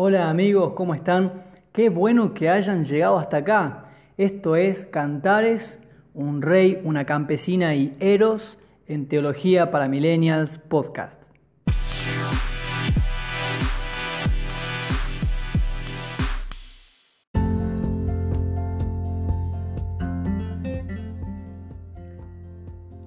Hola 0.00 0.30
amigos, 0.30 0.74
¿cómo 0.76 0.94
están? 0.94 1.42
Qué 1.72 1.88
bueno 1.88 2.32
que 2.32 2.48
hayan 2.48 2.84
llegado 2.84 3.18
hasta 3.18 3.38
acá. 3.38 3.86
Esto 4.16 4.54
es 4.54 4.86
Cantares, 4.86 5.80
un 6.14 6.40
rey, 6.40 6.80
una 6.84 7.04
campesina 7.04 7.74
y 7.74 7.96
Eros 7.98 8.60
en 8.86 9.08
Teología 9.08 9.72
para 9.72 9.88
Millennials 9.88 10.58
Podcast. 10.58 11.32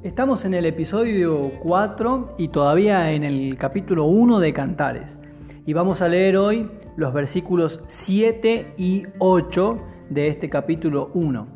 Estamos 0.04 0.44
en 0.44 0.56
el 0.56 0.66
episodio 0.66 1.54
4 1.64 2.36
y 2.38 2.50
todavía 2.50 3.14
en 3.14 3.24
el 3.24 3.58
capítulo 3.58 4.08
1 4.08 4.42
de 4.42 4.52
Cantares. 4.52 5.21
Y 5.64 5.74
vamos 5.74 6.02
a 6.02 6.08
leer 6.08 6.38
hoy 6.38 6.72
los 6.96 7.14
versículos 7.14 7.82
7 7.88 8.74
y 8.78 9.06
8 9.20 9.76
de 10.10 10.28
este 10.28 10.50
capítulo 10.50 11.12
1. 11.14 11.48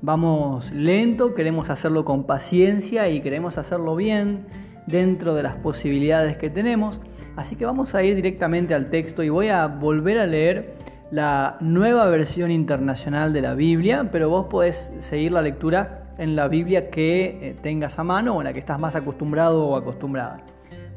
Vamos 0.00 0.70
lento, 0.70 1.34
queremos 1.34 1.68
hacerlo 1.68 2.04
con 2.04 2.22
paciencia 2.22 3.08
y 3.08 3.20
queremos 3.20 3.58
hacerlo 3.58 3.96
bien 3.96 4.46
dentro 4.86 5.34
de 5.34 5.42
las 5.42 5.56
posibilidades 5.56 6.36
que 6.38 6.50
tenemos. 6.50 7.00
Así 7.34 7.56
que 7.56 7.66
vamos 7.66 7.96
a 7.96 8.04
ir 8.04 8.14
directamente 8.14 8.74
al 8.74 8.90
texto 8.90 9.24
y 9.24 9.28
voy 9.28 9.48
a 9.48 9.66
volver 9.66 10.20
a 10.20 10.26
leer 10.26 10.76
la 11.10 11.56
nueva 11.60 12.06
versión 12.06 12.52
internacional 12.52 13.32
de 13.32 13.40
la 13.40 13.54
Biblia, 13.54 14.08
pero 14.12 14.28
vos 14.28 14.46
podés 14.46 14.92
seguir 14.98 15.32
la 15.32 15.42
lectura 15.42 16.14
en 16.16 16.36
la 16.36 16.46
Biblia 16.46 16.90
que 16.90 17.24
eh, 17.24 17.56
tengas 17.60 17.98
a 17.98 18.04
mano 18.04 18.36
o 18.36 18.40
en 18.40 18.44
la 18.44 18.52
que 18.52 18.60
estás 18.60 18.78
más 18.78 18.94
acostumbrado 18.94 19.66
o 19.66 19.74
acostumbrada. 19.74 20.44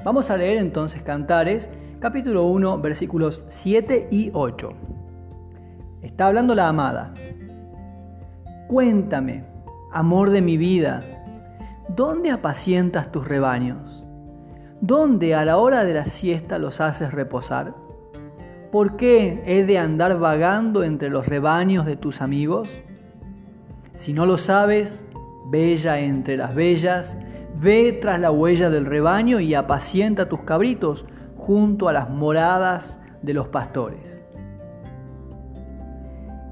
Vamos 0.03 0.29
a 0.29 0.37
leer 0.37 0.57
entonces 0.57 1.01
Cantares, 1.01 1.69
capítulo 2.01 2.45
1, 2.47 2.81
versículos 2.81 3.43
7 3.47 4.07
y 4.09 4.31
8. 4.33 4.73
Está 6.01 6.25
hablando 6.25 6.55
la 6.55 6.67
amada. 6.67 7.13
Cuéntame, 8.67 9.45
amor 9.91 10.31
de 10.31 10.41
mi 10.41 10.57
vida, 10.57 11.01
¿dónde 11.89 12.31
apacientas 12.31 13.11
tus 13.11 13.27
rebaños? 13.27 14.03
¿Dónde 14.81 15.35
a 15.35 15.45
la 15.45 15.57
hora 15.57 15.83
de 15.83 15.93
la 15.93 16.05
siesta 16.05 16.57
los 16.57 16.81
haces 16.81 17.13
reposar? 17.13 17.75
¿Por 18.71 18.97
qué 18.97 19.43
he 19.45 19.63
de 19.63 19.77
andar 19.77 20.17
vagando 20.17 20.83
entre 20.83 21.11
los 21.11 21.27
rebaños 21.27 21.85
de 21.85 21.97
tus 21.97 22.19
amigos? 22.19 22.67
Si 23.95 24.11
no 24.11 24.25
lo 24.25 24.39
sabes, 24.39 25.05
bella 25.51 25.99
entre 25.99 26.35
las 26.35 26.55
bellas, 26.55 27.15
ve 27.59 27.95
tras 28.01 28.19
la 28.19 28.31
huella 28.31 28.71
del 28.71 28.87
rebaño 28.87 29.39
y 29.39 29.53
apacienta 29.53 30.27
tus 30.27 30.39
cabritos 30.39 31.05
junto 31.41 31.89
a 31.89 31.93
las 31.93 32.07
moradas 32.09 32.99
de 33.23 33.33
los 33.33 33.47
pastores. 33.47 34.23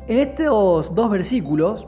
En 0.07 0.17
estos 0.17 0.95
dos 0.95 1.11
versículos, 1.11 1.87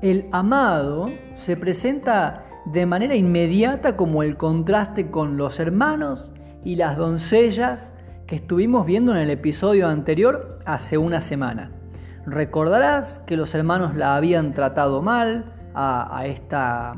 el 0.00 0.26
amado 0.32 1.04
se 1.34 1.54
presenta 1.54 2.44
de 2.64 2.86
manera 2.86 3.14
inmediata 3.14 3.94
como 3.94 4.22
el 4.22 4.38
contraste 4.38 5.10
con 5.10 5.36
los 5.36 5.60
hermanos 5.60 6.32
y 6.64 6.76
las 6.76 6.96
doncellas 6.96 7.92
que 8.26 8.36
estuvimos 8.36 8.86
viendo 8.86 9.12
en 9.12 9.18
el 9.18 9.28
episodio 9.28 9.86
anterior 9.86 10.60
hace 10.64 10.96
una 10.96 11.20
semana. 11.20 11.72
Recordarás 12.24 13.18
que 13.26 13.36
los 13.36 13.54
hermanos 13.54 13.94
la 13.94 14.16
habían 14.16 14.54
tratado 14.54 15.02
mal, 15.02 15.52
a, 15.74 16.22
esta 16.26 16.94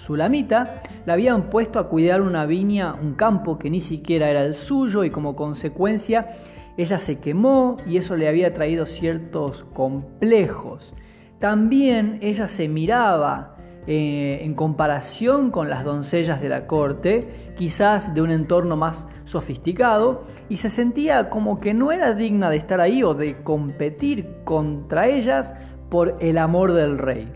Sulamita, 0.00 0.82
la 1.04 1.12
habían 1.12 1.50
puesto 1.50 1.78
a 1.78 1.90
cuidar 1.90 2.22
una 2.22 2.46
viña, 2.46 2.94
un 2.94 3.14
campo 3.14 3.58
que 3.58 3.68
ni 3.68 3.80
siquiera 3.80 4.30
era 4.30 4.42
el 4.42 4.54
suyo 4.54 5.04
y 5.04 5.10
como 5.10 5.36
consecuencia 5.36 6.38
ella 6.78 6.98
se 6.98 7.20
quemó 7.20 7.76
y 7.86 7.98
eso 7.98 8.16
le 8.16 8.26
había 8.26 8.54
traído 8.54 8.86
ciertos 8.86 9.64
complejos. 9.74 10.94
También 11.38 12.18
ella 12.22 12.48
se 12.48 12.66
miraba 12.66 13.56
eh, 13.86 14.40
en 14.42 14.54
comparación 14.54 15.50
con 15.50 15.68
las 15.68 15.84
doncellas 15.84 16.40
de 16.40 16.48
la 16.48 16.66
corte, 16.66 17.52
quizás 17.58 18.14
de 18.14 18.22
un 18.22 18.30
entorno 18.30 18.76
más 18.76 19.06
sofisticado, 19.24 20.24
y 20.48 20.56
se 20.56 20.70
sentía 20.70 21.28
como 21.28 21.60
que 21.60 21.74
no 21.74 21.92
era 21.92 22.14
digna 22.14 22.48
de 22.48 22.56
estar 22.56 22.80
ahí 22.80 23.02
o 23.02 23.12
de 23.12 23.42
competir 23.42 24.36
contra 24.44 25.08
ellas 25.08 25.52
por 25.90 26.16
el 26.20 26.38
amor 26.38 26.72
del 26.72 26.96
rey. 26.96 27.30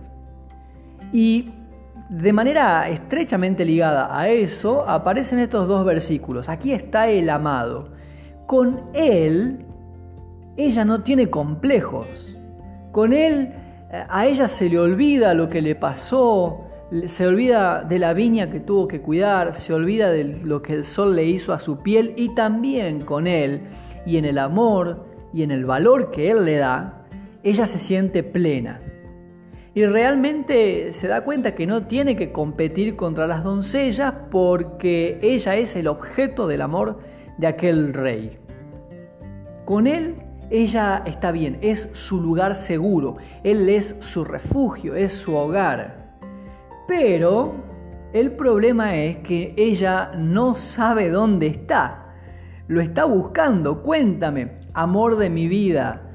Y 1.12 1.50
de 2.08 2.32
manera 2.32 2.88
estrechamente 2.88 3.64
ligada 3.64 4.18
a 4.18 4.28
eso 4.28 4.88
aparecen 4.88 5.38
estos 5.38 5.66
dos 5.66 5.84
versículos. 5.84 6.48
Aquí 6.48 6.72
está 6.72 7.08
el 7.08 7.30
amado. 7.30 7.92
Con 8.46 8.82
él, 8.92 9.64
ella 10.56 10.84
no 10.84 11.02
tiene 11.02 11.30
complejos. 11.30 12.06
Con 12.92 13.12
él, 13.12 13.54
a 13.90 14.26
ella 14.26 14.48
se 14.48 14.68
le 14.68 14.78
olvida 14.78 15.34
lo 15.34 15.48
que 15.48 15.62
le 15.62 15.74
pasó, 15.74 16.66
se 17.06 17.26
olvida 17.26 17.82
de 17.82 17.98
la 17.98 18.12
viña 18.12 18.50
que 18.50 18.60
tuvo 18.60 18.86
que 18.86 19.00
cuidar, 19.00 19.54
se 19.54 19.72
olvida 19.72 20.10
de 20.10 20.24
lo 20.24 20.62
que 20.62 20.74
el 20.74 20.84
sol 20.84 21.16
le 21.16 21.24
hizo 21.24 21.52
a 21.52 21.58
su 21.58 21.78
piel 21.78 22.12
y 22.16 22.34
también 22.34 23.00
con 23.00 23.26
él 23.26 23.62
y 24.04 24.18
en 24.18 24.26
el 24.26 24.38
amor 24.38 25.06
y 25.32 25.42
en 25.42 25.50
el 25.50 25.64
valor 25.64 26.10
que 26.10 26.30
él 26.30 26.44
le 26.44 26.58
da, 26.58 27.06
ella 27.42 27.66
se 27.66 27.78
siente 27.78 28.22
plena 28.22 28.80
y 29.74 29.84
realmente 29.86 30.92
se 30.92 31.08
da 31.08 31.24
cuenta 31.24 31.54
que 31.54 31.66
no 31.66 31.86
tiene 31.86 32.14
que 32.14 32.30
competir 32.30 32.94
contra 32.94 33.26
las 33.26 33.42
doncellas 33.42 34.14
porque 34.30 35.18
ella 35.20 35.56
es 35.56 35.74
el 35.74 35.88
objeto 35.88 36.46
del 36.46 36.62
amor 36.62 37.00
de 37.38 37.48
aquel 37.48 37.92
rey. 37.92 38.38
Con 39.64 39.86
él 39.86 40.14
ella 40.50 41.02
está 41.06 41.32
bien, 41.32 41.58
es 41.60 41.88
su 41.92 42.20
lugar 42.20 42.54
seguro, 42.54 43.16
él 43.42 43.68
es 43.68 43.96
su 44.00 44.24
refugio, 44.24 44.94
es 44.94 45.12
su 45.12 45.34
hogar. 45.34 46.16
Pero 46.86 47.54
el 48.12 48.30
problema 48.32 48.94
es 48.94 49.16
que 49.18 49.54
ella 49.56 50.12
no 50.16 50.54
sabe 50.54 51.10
dónde 51.10 51.48
está. 51.48 52.14
Lo 52.68 52.80
está 52.80 53.04
buscando. 53.06 53.82
Cuéntame, 53.82 54.60
amor 54.72 55.16
de 55.16 55.30
mi 55.30 55.48
vida, 55.48 56.12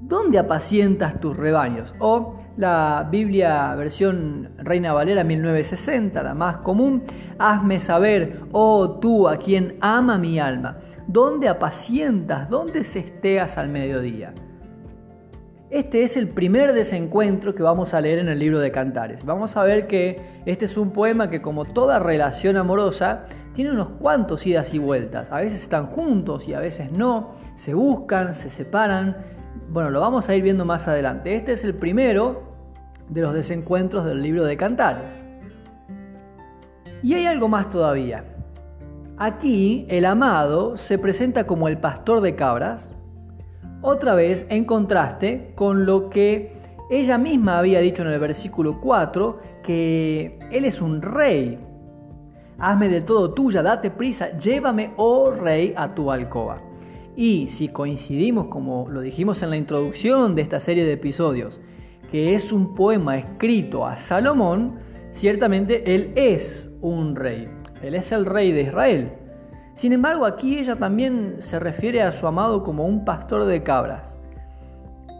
¿dónde 0.00 0.38
apacientas 0.38 1.20
tus 1.20 1.36
rebaños? 1.36 1.92
O 1.98 2.36
la 2.56 3.06
Biblia 3.10 3.74
versión 3.74 4.50
Reina 4.58 4.92
Valera 4.92 5.24
1960, 5.24 6.22
la 6.22 6.34
más 6.34 6.58
común, 6.58 7.02
hazme 7.38 7.80
saber, 7.80 8.40
oh 8.52 8.98
tú 8.98 9.28
a 9.28 9.36
quien 9.36 9.76
ama 9.80 10.18
mi 10.18 10.38
alma, 10.38 10.78
¿dónde 11.06 11.48
apacientas, 11.48 12.48
dónde 12.48 12.84
cesteas 12.84 13.58
al 13.58 13.68
mediodía? 13.68 14.32
Este 15.68 16.04
es 16.04 16.16
el 16.16 16.28
primer 16.28 16.72
desencuentro 16.72 17.54
que 17.54 17.62
vamos 17.62 17.92
a 17.92 18.00
leer 18.00 18.20
en 18.20 18.28
el 18.28 18.38
libro 18.38 18.60
de 18.60 18.70
Cantares. 18.70 19.24
Vamos 19.24 19.56
a 19.56 19.64
ver 19.64 19.88
que 19.88 20.22
este 20.46 20.64
es 20.64 20.76
un 20.76 20.92
poema 20.92 21.28
que 21.28 21.42
como 21.42 21.64
toda 21.64 21.98
relación 21.98 22.56
amorosa 22.56 23.24
tiene 23.52 23.72
unos 23.72 23.88
cuantos 23.88 24.46
idas 24.46 24.72
y 24.74 24.78
vueltas. 24.78 25.32
A 25.32 25.38
veces 25.38 25.62
están 25.62 25.86
juntos 25.86 26.46
y 26.46 26.54
a 26.54 26.60
veces 26.60 26.92
no, 26.92 27.34
se 27.56 27.74
buscan, 27.74 28.32
se 28.32 28.48
separan, 28.48 29.16
bueno, 29.68 29.90
lo 29.90 30.00
vamos 30.00 30.28
a 30.28 30.36
ir 30.36 30.44
viendo 30.44 30.64
más 30.64 30.86
adelante. 30.86 31.34
Este 31.34 31.52
es 31.52 31.64
el 31.64 31.74
primero 31.74 32.45
de 33.08 33.20
los 33.20 33.34
desencuentros 33.34 34.04
del 34.04 34.22
libro 34.22 34.44
de 34.44 34.56
Cantares. 34.56 35.24
Y 37.02 37.14
hay 37.14 37.26
algo 37.26 37.48
más 37.48 37.70
todavía. 37.70 38.24
Aquí 39.18 39.86
el 39.88 40.04
amado 40.04 40.76
se 40.76 40.98
presenta 40.98 41.46
como 41.46 41.68
el 41.68 41.78
pastor 41.78 42.20
de 42.20 42.34
cabras, 42.34 42.94
otra 43.82 44.14
vez 44.14 44.46
en 44.50 44.64
contraste 44.64 45.52
con 45.54 45.86
lo 45.86 46.10
que 46.10 46.56
ella 46.90 47.18
misma 47.18 47.58
había 47.58 47.80
dicho 47.80 48.02
en 48.02 48.08
el 48.08 48.18
versículo 48.18 48.80
4, 48.80 49.38
que 49.62 50.38
él 50.50 50.64
es 50.64 50.80
un 50.80 51.02
rey. 51.02 51.58
Hazme 52.58 52.88
del 52.88 53.04
todo 53.04 53.32
tuya, 53.32 53.62
date 53.62 53.90
prisa, 53.90 54.36
llévame, 54.38 54.92
oh 54.96 55.30
rey, 55.30 55.74
a 55.76 55.94
tu 55.94 56.10
alcoba. 56.10 56.60
Y 57.16 57.48
si 57.48 57.68
coincidimos, 57.68 58.46
como 58.48 58.88
lo 58.88 59.00
dijimos 59.00 59.42
en 59.42 59.50
la 59.50 59.56
introducción 59.56 60.34
de 60.34 60.42
esta 60.42 60.60
serie 60.60 60.84
de 60.84 60.92
episodios, 60.92 61.60
que 62.10 62.34
es 62.34 62.52
un 62.52 62.74
poema 62.74 63.16
escrito 63.16 63.86
a 63.86 63.96
Salomón, 63.96 64.78
ciertamente 65.12 65.94
él 65.94 66.12
es 66.16 66.70
un 66.80 67.16
rey, 67.16 67.48
él 67.82 67.94
es 67.94 68.12
el 68.12 68.26
rey 68.26 68.52
de 68.52 68.62
Israel. 68.62 69.12
Sin 69.74 69.92
embargo, 69.92 70.24
aquí 70.24 70.58
ella 70.58 70.76
también 70.76 71.36
se 71.40 71.58
refiere 71.58 72.02
a 72.02 72.12
su 72.12 72.26
amado 72.26 72.62
como 72.62 72.86
un 72.86 73.04
pastor 73.04 73.44
de 73.44 73.62
cabras, 73.62 74.18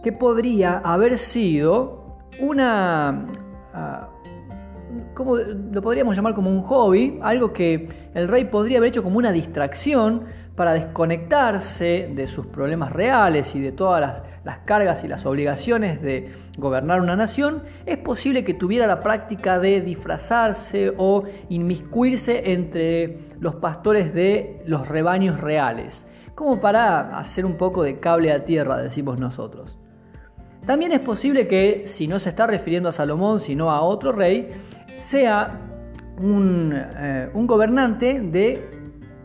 que 0.03 0.11
podría 0.11 0.79
haber 0.79 1.17
sido 1.17 2.17
una... 2.39 3.25
Ah, 3.73 4.09
¿cómo 5.13 5.35
lo 5.35 5.81
podríamos 5.81 6.15
llamar 6.15 6.33
como 6.33 6.49
un 6.49 6.61
hobby? 6.61 7.19
Algo 7.21 7.53
que 7.53 7.89
el 8.13 8.27
rey 8.27 8.45
podría 8.45 8.77
haber 8.77 8.89
hecho 8.89 9.03
como 9.03 9.17
una 9.17 9.31
distracción 9.31 10.25
para 10.57 10.73
desconectarse 10.73 12.11
de 12.15 12.25
sus 12.25 12.47
problemas 12.47 12.91
reales 12.91 13.53
y 13.53 13.61
de 13.61 13.71
todas 13.71 14.23
las, 14.43 14.57
cargas 14.65 15.03
y 15.03 15.07
las 15.07 15.23
obligaciones 15.27 16.01
de 16.01 16.33
gobernar 16.57 16.99
una 16.99 17.15
nación, 17.15 17.61
es 17.85 17.99
posible 17.99 18.43
que 18.43 18.55
tuviera 18.55 18.87
la 18.87 18.99
práctica 18.99 19.59
de 19.59 19.81
disfrazarse 19.81 20.93
o 20.97 21.25
inmiscuirse 21.49 22.53
entre 22.53 23.35
los 23.39 23.55
pastores 23.57 24.15
de 24.15 24.63
los 24.65 24.87
rebaños 24.87 25.39
reales, 25.39 26.07
como 26.33 26.59
para 26.59 27.19
hacer 27.19 27.45
un 27.45 27.55
poco 27.55 27.83
de 27.83 27.99
cable 27.99 28.31
a 28.31 28.43
tierra, 28.43 28.77
decimos 28.77 29.19
nosotros. 29.19 29.77
También 30.65 30.91
es 30.91 31.01
posible 31.01 31.47
que, 31.47 31.83
si 31.85 32.07
no 32.07 32.17
se 32.17 32.29
está 32.29 32.47
refiriendo 32.47 32.89
a 32.89 32.93
Salomón, 32.93 33.41
sino 33.41 33.69
a 33.69 33.81
otro 33.81 34.11
rey, 34.11 34.49
sea 34.97 35.61
un, 36.19 36.73
eh, 36.73 37.29
un 37.35 37.45
gobernante 37.45 38.21
de 38.21 38.76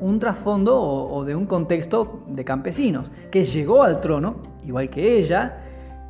un 0.02 0.18
trasfondo 0.18 0.80
o, 0.80 1.24
de 1.24 1.34
un 1.34 1.46
contexto 1.46 2.24
de 2.26 2.44
campesinos, 2.44 3.10
que 3.30 3.44
llegó 3.44 3.82
al 3.82 4.00
trono, 4.00 4.36
igual 4.64 4.90
que 4.90 5.18
ella, 5.18 5.62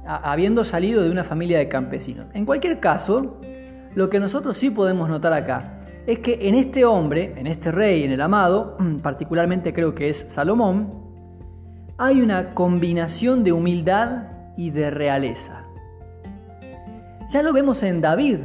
habiendo 0.07 0.65
salido 0.65 1.03
de 1.03 1.11
una 1.11 1.25
familia 1.25 1.59
de 1.59 1.69
campesinos. 1.69 2.27
En 2.35 2.47
cualquier 2.47 2.81
caso, 2.81 3.39
lo 3.95 4.09
que 4.09 4.19
nosotros 4.19 4.59
sí 4.59 4.71
podemos 4.71 5.09
notar 5.09 5.33
acá 5.33 5.85
es 6.07 6.19
que 6.19 6.49
en 6.49 6.55
este 6.55 6.85
hombre, 6.85 7.35
en 7.37 7.47
este 7.47 7.71
rey, 7.71 8.03
en 8.05 8.13
el 8.13 8.21
amado, 8.21 8.77
particularmente 9.03 9.73
creo 9.73 9.95
que 9.95 10.09
es 10.09 10.25
Salomón, 10.29 10.91
hay 11.99 12.21
una 12.21 12.55
combinación 12.55 13.45
de 13.45 13.53
humildad 13.53 14.25
y 14.57 14.71
de 14.71 14.91
realeza. 14.91 15.65
Ya 17.31 17.43
lo 17.43 17.53
vemos 17.53 17.83
en 17.83 18.01
David, 18.01 18.41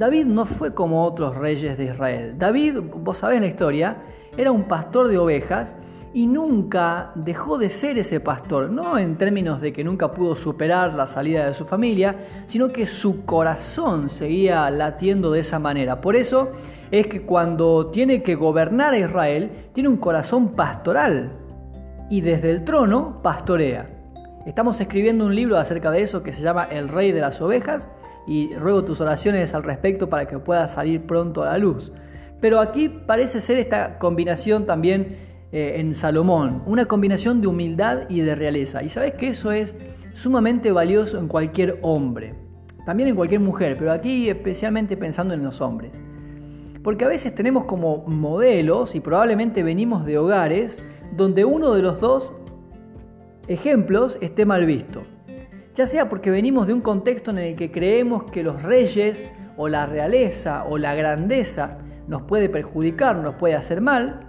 David 0.00 0.24
no 0.24 0.46
fue 0.46 0.72
como 0.72 1.04
otros 1.04 1.36
reyes 1.36 1.76
de 1.76 1.84
Israel. 1.84 2.34
David, 2.38 2.78
vos 2.80 3.18
sabés 3.18 3.38
la 3.38 3.46
historia, 3.46 3.98
era 4.36 4.52
un 4.52 4.64
pastor 4.64 5.08
de 5.08 5.18
ovejas 5.18 5.76
y 6.12 6.26
nunca 6.26 7.12
dejó 7.14 7.56
de 7.58 7.70
ser 7.70 7.98
ese 7.98 8.18
pastor, 8.20 8.70
no 8.70 8.98
en 8.98 9.16
términos 9.16 9.60
de 9.60 9.72
que 9.72 9.84
nunca 9.84 10.12
pudo 10.12 10.34
superar 10.34 10.94
la 10.94 11.06
salida 11.06 11.46
de 11.46 11.54
su 11.54 11.64
familia, 11.64 12.16
sino 12.46 12.68
que 12.68 12.86
su 12.86 13.24
corazón 13.24 14.08
seguía 14.08 14.68
latiendo 14.70 15.30
de 15.30 15.40
esa 15.40 15.58
manera. 15.58 16.00
Por 16.00 16.16
eso 16.16 16.50
es 16.90 17.06
que 17.06 17.22
cuando 17.22 17.86
tiene 17.88 18.22
que 18.22 18.34
gobernar 18.34 18.94
a 18.94 18.98
Israel, 18.98 19.50
tiene 19.72 19.88
un 19.88 19.98
corazón 19.98 20.50
pastoral 20.50 21.32
y 22.10 22.22
desde 22.22 22.50
el 22.50 22.64
trono 22.64 23.20
pastorea. 23.22 23.88
Estamos 24.46 24.80
escribiendo 24.80 25.26
un 25.26 25.34
libro 25.34 25.58
acerca 25.58 25.90
de 25.90 26.02
eso 26.02 26.22
que 26.22 26.32
se 26.32 26.42
llama 26.42 26.64
El 26.64 26.88
Rey 26.88 27.12
de 27.12 27.20
las 27.20 27.40
Ovejas 27.40 27.88
y 28.26 28.54
ruego 28.56 28.84
tus 28.84 29.00
oraciones 29.00 29.54
al 29.54 29.62
respecto 29.62 30.08
para 30.08 30.26
que 30.26 30.38
pueda 30.38 30.66
salir 30.66 31.06
pronto 31.06 31.42
a 31.42 31.46
la 31.46 31.58
luz. 31.58 31.92
Pero 32.40 32.60
aquí 32.60 32.88
parece 32.88 33.40
ser 33.40 33.58
esta 33.58 33.98
combinación 33.98 34.66
también 34.66 35.16
eh, 35.52 35.74
en 35.76 35.94
Salomón, 35.94 36.62
una 36.66 36.86
combinación 36.86 37.40
de 37.40 37.48
humildad 37.48 38.08
y 38.08 38.20
de 38.20 38.34
realeza. 38.34 38.82
Y 38.82 38.88
sabes 38.88 39.14
que 39.14 39.28
eso 39.28 39.52
es 39.52 39.76
sumamente 40.14 40.72
valioso 40.72 41.18
en 41.18 41.28
cualquier 41.28 41.78
hombre, 41.82 42.34
también 42.86 43.08
en 43.08 43.16
cualquier 43.16 43.40
mujer, 43.40 43.76
pero 43.78 43.92
aquí 43.92 44.28
especialmente 44.28 44.96
pensando 44.96 45.34
en 45.34 45.44
los 45.44 45.60
hombres. 45.60 45.92
Porque 46.82 47.04
a 47.04 47.08
veces 47.08 47.34
tenemos 47.34 47.64
como 47.64 48.06
modelos 48.06 48.94
y 48.94 49.00
probablemente 49.00 49.62
venimos 49.62 50.06
de 50.06 50.18
hogares 50.18 50.82
donde 51.14 51.44
uno 51.44 51.74
de 51.74 51.82
los 51.82 52.00
dos 52.00 52.32
ejemplos 53.48 54.16
esté 54.20 54.46
mal 54.46 54.64
visto 54.64 55.02
ya 55.74 55.86
sea 55.86 56.08
porque 56.08 56.30
venimos 56.30 56.66
de 56.66 56.74
un 56.74 56.80
contexto 56.80 57.30
en 57.30 57.38
el 57.38 57.56
que 57.56 57.70
creemos 57.70 58.24
que 58.24 58.42
los 58.42 58.62
reyes 58.62 59.30
o 59.56 59.68
la 59.68 59.86
realeza 59.86 60.64
o 60.64 60.78
la 60.78 60.94
grandeza 60.94 61.78
nos 62.10 62.22
puede 62.22 62.48
perjudicar, 62.48 63.16
nos 63.16 63.36
puede 63.36 63.54
hacer 63.54 63.80
mal, 63.80 64.26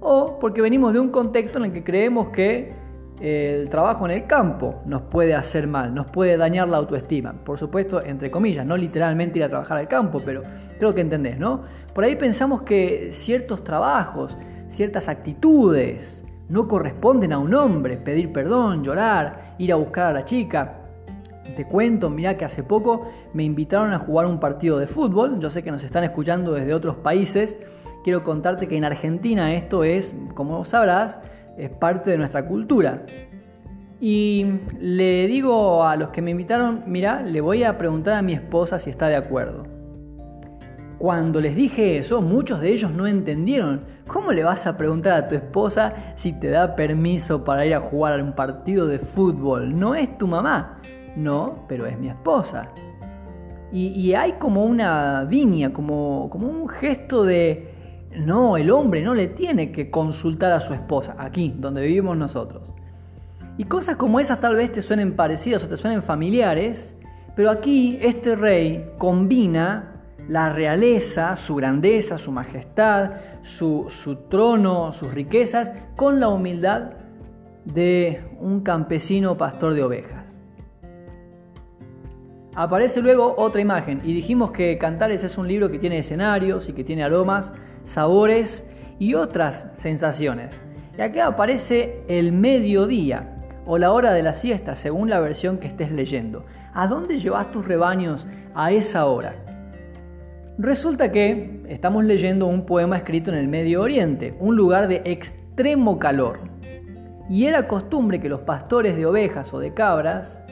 o 0.00 0.38
porque 0.38 0.60
venimos 0.60 0.92
de 0.92 1.00
un 1.00 1.08
contexto 1.08 1.58
en 1.58 1.64
el 1.64 1.72
que 1.72 1.82
creemos 1.82 2.28
que 2.28 2.74
eh, 3.20 3.58
el 3.62 3.70
trabajo 3.70 4.04
en 4.04 4.10
el 4.10 4.26
campo 4.26 4.82
nos 4.84 5.02
puede 5.02 5.34
hacer 5.34 5.66
mal, 5.66 5.94
nos 5.94 6.10
puede 6.10 6.36
dañar 6.36 6.68
la 6.68 6.76
autoestima. 6.76 7.32
Por 7.32 7.58
supuesto, 7.58 8.02
entre 8.04 8.30
comillas, 8.30 8.66
no 8.66 8.76
literalmente 8.76 9.38
ir 9.38 9.44
a 9.44 9.48
trabajar 9.48 9.78
al 9.78 9.88
campo, 9.88 10.20
pero 10.22 10.42
creo 10.78 10.94
que 10.94 11.00
entendés, 11.00 11.38
¿no? 11.38 11.62
Por 11.94 12.04
ahí 12.04 12.16
pensamos 12.16 12.62
que 12.62 13.08
ciertos 13.12 13.64
trabajos, 13.64 14.36
ciertas 14.68 15.08
actitudes 15.08 16.22
no 16.50 16.68
corresponden 16.68 17.32
a 17.32 17.38
un 17.38 17.54
hombre, 17.54 17.96
pedir 17.96 18.30
perdón, 18.30 18.84
llorar, 18.84 19.54
ir 19.56 19.72
a 19.72 19.76
buscar 19.76 20.08
a 20.08 20.12
la 20.12 20.26
chica. 20.26 20.81
Te 21.56 21.66
cuento, 21.66 22.08
mira 22.08 22.36
que 22.36 22.44
hace 22.44 22.62
poco 22.62 23.10
me 23.34 23.42
invitaron 23.42 23.92
a 23.92 23.98
jugar 23.98 24.26
un 24.26 24.40
partido 24.40 24.78
de 24.78 24.86
fútbol. 24.86 25.38
Yo 25.38 25.50
sé 25.50 25.62
que 25.62 25.70
nos 25.70 25.84
están 25.84 26.04
escuchando 26.04 26.52
desde 26.52 26.72
otros 26.72 26.96
países. 26.96 27.58
Quiero 28.04 28.22
contarte 28.24 28.68
que 28.68 28.76
en 28.76 28.84
Argentina 28.84 29.54
esto 29.54 29.84
es, 29.84 30.14
como 30.34 30.64
sabrás, 30.64 31.20
es 31.58 31.70
parte 31.70 32.10
de 32.10 32.18
nuestra 32.18 32.46
cultura. 32.46 33.04
Y 34.00 34.46
le 34.80 35.26
digo 35.26 35.84
a 35.84 35.94
los 35.96 36.08
que 36.08 36.22
me 36.22 36.32
invitaron, 36.32 36.82
mira, 36.86 37.22
le 37.22 37.40
voy 37.40 37.64
a 37.64 37.78
preguntar 37.78 38.14
a 38.14 38.22
mi 38.22 38.32
esposa 38.32 38.78
si 38.78 38.90
está 38.90 39.08
de 39.08 39.16
acuerdo. 39.16 39.64
Cuando 40.98 41.40
les 41.40 41.54
dije 41.54 41.98
eso, 41.98 42.22
muchos 42.22 42.60
de 42.60 42.72
ellos 42.72 42.90
no 42.90 43.06
entendieron. 43.06 43.82
¿Cómo 44.06 44.32
le 44.32 44.42
vas 44.42 44.66
a 44.66 44.76
preguntar 44.76 45.12
a 45.12 45.28
tu 45.28 45.34
esposa 45.34 46.14
si 46.16 46.32
te 46.32 46.48
da 46.48 46.74
permiso 46.74 47.44
para 47.44 47.66
ir 47.66 47.74
a 47.74 47.80
jugar 47.80 48.18
a 48.18 48.22
un 48.22 48.32
partido 48.32 48.86
de 48.86 48.98
fútbol? 48.98 49.78
No 49.78 49.94
es 49.94 50.16
tu 50.18 50.26
mamá. 50.26 50.80
No, 51.16 51.64
pero 51.68 51.86
es 51.86 51.98
mi 51.98 52.08
esposa. 52.08 52.68
Y, 53.72 54.12
hay 54.12 54.32
como 54.32 54.64
una 54.66 55.24
viña, 55.24 55.72
como, 55.72 56.28
como 56.28 56.46
un 56.46 56.68
gesto 56.68 57.24
de, 57.24 57.72
no, 58.14 58.58
el 58.58 58.70
hombre 58.70 59.02
no 59.02 59.14
le 59.14 59.28
tiene 59.28 59.72
que 59.72 59.90
consultar 59.90 60.52
a 60.52 60.60
su 60.60 60.74
esposa, 60.74 61.16
aquí, 61.18 61.54
donde 61.56 61.80
vivimos 61.80 62.16
nosotros. 62.18 62.74
Y 63.56 63.64
cosas 63.64 63.96
como 63.96 64.20
esas 64.20 64.40
tal 64.40 64.56
vez 64.56 64.72
te 64.72 64.82
suenen 64.82 65.16
parecidas 65.16 65.64
o 65.64 65.68
te 65.68 65.78
suenen 65.78 66.02
familiares, 66.02 66.96
pero 67.34 67.50
aquí 67.50 67.98
este 68.02 68.36
rey 68.36 68.90
combina 68.98 69.92
la 70.28 70.50
realeza, 70.50 71.36
su 71.36 71.54
grandeza, 71.54 72.18
su 72.18 72.30
majestad, 72.30 73.12
su, 73.42 73.86
su, 73.88 74.16
trono, 74.28 74.92
sus 74.92 75.12
riquezas, 75.12 75.72
con 75.96 76.20
la 76.20 76.28
humildad 76.28 76.90
de 77.64 78.22
un 78.40 78.60
campesino 78.60 79.36
pastor 79.36 79.74
de 79.74 79.82
ovejas. 79.82 80.21
Aparece 82.54 83.00
luego 83.00 83.34
otra 83.38 83.62
imagen 83.62 84.00
y 84.04 84.12
dijimos 84.12 84.50
que 84.50 84.76
Cantares 84.76 85.24
es 85.24 85.38
un 85.38 85.48
libro 85.48 85.70
que 85.70 85.78
tiene 85.78 85.96
escenarios 85.96 86.68
y 86.68 86.74
que 86.74 86.84
tiene 86.84 87.02
aromas, 87.02 87.54
sabores 87.84 88.64
y 88.98 89.14
otras 89.14 89.68
sensaciones. 89.74 90.62
Y 90.98 91.00
acá 91.00 91.28
aparece 91.28 92.02
el 92.08 92.32
mediodía 92.32 93.38
o 93.64 93.78
la 93.78 93.92
hora 93.92 94.12
de 94.12 94.22
la 94.22 94.34
siesta 94.34 94.76
según 94.76 95.08
la 95.08 95.18
versión 95.18 95.56
que 95.56 95.66
estés 95.66 95.90
leyendo. 95.92 96.44
¿A 96.74 96.86
dónde 96.88 97.16
llevas 97.16 97.50
tus 97.50 97.66
rebaños 97.66 98.26
a 98.54 98.70
esa 98.70 99.06
hora? 99.06 99.34
Resulta 100.58 101.10
que 101.10 101.62
estamos 101.68 102.04
leyendo 102.04 102.46
un 102.46 102.66
poema 102.66 102.98
escrito 102.98 103.30
en 103.30 103.38
el 103.38 103.48
Medio 103.48 103.80
Oriente, 103.80 104.36
un 104.38 104.56
lugar 104.56 104.88
de 104.88 105.00
extremo 105.06 105.98
calor. 105.98 106.40
Y 107.30 107.46
era 107.46 107.66
costumbre 107.66 108.20
que 108.20 108.28
los 108.28 108.40
pastores 108.40 108.94
de 108.94 109.06
ovejas 109.06 109.54
o 109.54 109.58
de 109.58 109.72
cabras 109.72 110.42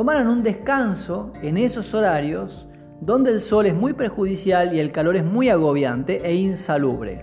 tomaran 0.00 0.28
un 0.28 0.42
descanso 0.42 1.30
en 1.42 1.58
esos 1.58 1.92
horarios 1.92 2.66
donde 3.02 3.32
el 3.32 3.42
sol 3.42 3.66
es 3.66 3.74
muy 3.74 3.92
perjudicial 3.92 4.74
y 4.74 4.80
el 4.80 4.92
calor 4.92 5.14
es 5.14 5.26
muy 5.26 5.50
agobiante 5.50 6.26
e 6.26 6.36
insalubre. 6.36 7.22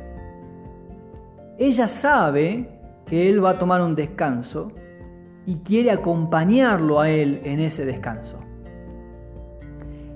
Ella 1.57 1.87
sabe 1.87 2.79
que 3.07 3.31
él 3.31 3.43
va 3.43 3.49
a 3.49 3.57
tomar 3.57 3.81
un 3.81 3.95
descanso 3.95 4.71
y 5.47 5.55
quiere 5.61 5.89
acompañarlo 5.89 6.99
a 6.99 7.09
él 7.09 7.41
en 7.45 7.61
ese 7.61 7.83
descanso. 7.83 8.37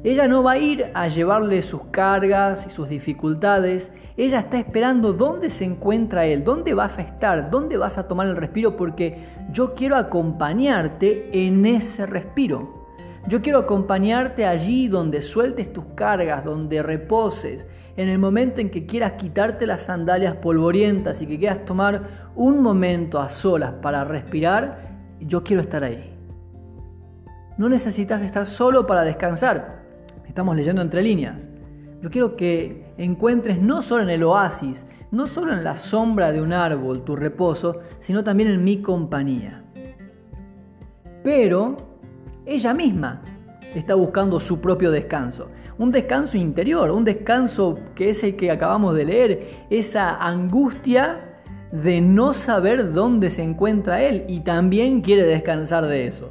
Ella 0.04 0.28
no 0.28 0.42
va 0.42 0.54
a 0.54 0.58
ir 0.58 0.90
a 0.96 1.08
llevarle 1.08 1.62
sus 1.62 1.84
cargas 1.92 2.66
y 2.66 2.72
sus 2.72 2.90
dificultades. 2.90 3.92
Ella 4.18 4.40
está 4.40 4.58
esperando 4.58 5.14
dónde 5.14 5.52
se 5.52 5.64
encuentra 5.64 6.26
Él, 6.26 6.44
dónde 6.44 6.74
vas 6.74 6.98
a 6.98 7.04
estar, 7.04 7.52
dónde 7.52 7.78
vas 7.78 8.00
a 8.00 8.08
tomar 8.08 8.26
el 8.26 8.36
respiro, 8.36 8.76
porque 8.76 9.20
yo 9.52 9.76
quiero 9.76 9.96
acompañarte 9.96 11.46
en 11.46 11.68
ese 11.68 12.08
respiro. 12.08 12.88
Yo 13.28 13.44
quiero 13.44 13.60
acompañarte 13.60 14.48
allí 14.48 14.88
donde 14.88 15.22
sueltes 15.22 15.72
tus 15.72 15.86
cargas, 15.94 16.44
donde 16.44 16.82
reposes, 16.82 17.68
en 17.96 18.10
el 18.10 18.18
momento 18.18 18.60
en 18.60 18.72
que 18.72 18.88
quieras 18.88 19.14
quitarte 19.14 19.68
las 19.68 19.84
sandalias 19.84 20.36
polvorientas 20.38 21.22
y 21.22 21.28
que 21.28 21.38
quieras 21.38 21.64
tomar 21.64 22.32
un 22.36 22.64
momento 22.64 23.20
a 23.20 23.30
solas 23.30 23.74
para 23.84 24.04
respirar, 24.04 24.90
yo 25.20 25.44
quiero 25.44 25.62
estar 25.62 25.84
ahí. 25.84 26.18
No 27.58 27.70
necesitas 27.70 28.24
estar 28.24 28.48
solo 28.48 28.88
para 28.88 29.04
descansar. 29.04 29.81
Estamos 30.32 30.56
leyendo 30.56 30.82
entre 30.82 31.04
líneas. 31.04 31.50
Yo 32.02 32.10
quiero 32.10 32.38
que 32.38 32.94
encuentres 32.98 33.62
no 33.62 33.82
solo 33.82 34.04
en 34.04 34.10
el 34.12 34.24
oasis, 34.24 34.86
no 35.12 35.28
solo 35.28 35.52
en 35.52 35.62
la 35.62 35.76
sombra 35.76 36.32
de 36.32 36.42
un 36.42 36.54
árbol 36.54 37.04
tu 37.04 37.18
reposo, 37.18 37.82
sino 38.00 38.24
también 38.24 38.50
en 38.50 38.64
mi 38.64 38.82
compañía. 38.82 39.66
Pero 41.22 41.76
ella 42.46 42.74
misma 42.74 43.22
está 43.76 43.96
buscando 43.96 44.40
su 44.40 44.62
propio 44.62 44.90
descanso, 44.90 45.50
un 45.78 45.92
descanso 45.92 46.38
interior, 46.38 46.92
un 46.92 47.04
descanso 47.04 47.78
que 47.94 48.12
es 48.12 48.24
el 48.24 48.38
que 48.38 48.52
acabamos 48.52 48.96
de 48.96 49.04
leer, 49.04 49.48
esa 49.70 50.16
angustia 50.16 51.42
de 51.74 52.00
no 52.00 52.34
saber 52.34 52.94
dónde 52.94 53.32
se 53.32 53.44
encuentra 53.44 54.02
él 54.02 54.24
y 54.30 54.40
también 54.40 55.02
quiere 55.02 55.24
descansar 55.24 55.88
de 55.88 56.08
eso. 56.08 56.30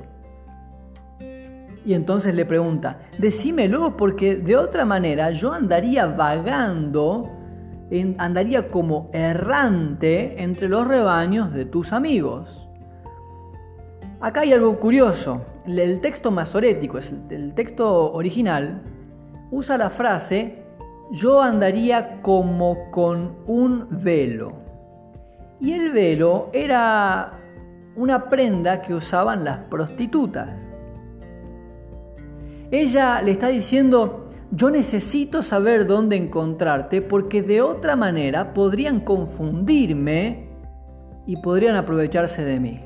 Y 1.84 1.94
entonces 1.94 2.34
le 2.34 2.44
pregunta, 2.44 3.00
decímelo 3.18 3.96
porque 3.96 4.36
de 4.36 4.56
otra 4.56 4.84
manera 4.84 5.30
yo 5.30 5.52
andaría 5.52 6.06
vagando, 6.06 7.30
andaría 8.18 8.68
como 8.68 9.08
errante 9.12 10.42
entre 10.42 10.68
los 10.68 10.86
rebaños 10.86 11.52
de 11.52 11.64
tus 11.64 11.92
amigos. 11.92 12.68
Acá 14.20 14.40
hay 14.42 14.52
algo 14.52 14.78
curioso. 14.78 15.40
El 15.66 16.00
texto 16.00 16.30
masorético, 16.30 16.98
el 17.30 17.54
texto 17.54 18.12
original, 18.12 18.82
usa 19.50 19.78
la 19.78 19.88
frase 19.88 20.60
yo 21.10 21.42
andaría 21.42 22.22
como 22.22 22.90
con 22.92 23.36
un 23.46 23.88
velo. 23.90 24.52
Y 25.60 25.72
el 25.72 25.90
velo 25.90 26.50
era 26.52 27.32
una 27.96 28.30
prenda 28.30 28.80
que 28.80 28.94
usaban 28.94 29.44
las 29.44 29.58
prostitutas. 29.64 30.69
Ella 32.70 33.20
le 33.22 33.32
está 33.32 33.48
diciendo, 33.48 34.30
yo 34.52 34.70
necesito 34.70 35.42
saber 35.42 35.86
dónde 35.86 36.16
encontrarte 36.16 37.02
porque 37.02 37.42
de 37.42 37.62
otra 37.62 37.96
manera 37.96 38.54
podrían 38.54 39.00
confundirme 39.00 40.48
y 41.26 41.36
podrían 41.36 41.76
aprovecharse 41.76 42.44
de 42.44 42.60
mí. 42.60 42.80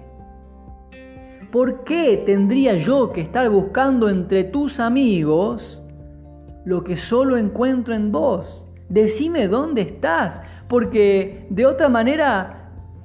¿Por 1.50 1.84
qué 1.84 2.22
tendría 2.24 2.76
yo 2.76 3.12
que 3.12 3.20
estar 3.20 3.48
buscando 3.48 4.08
entre 4.08 4.44
tus 4.44 4.80
amigos 4.80 5.82
lo 6.64 6.82
que 6.82 6.96
solo 6.96 7.36
encuentro 7.36 7.94
en 7.94 8.10
vos? 8.10 8.66
Decime 8.88 9.48
dónde 9.48 9.82
estás, 9.82 10.40
porque 10.68 11.46
de 11.50 11.66
otra 11.66 11.88
manera 11.88 12.63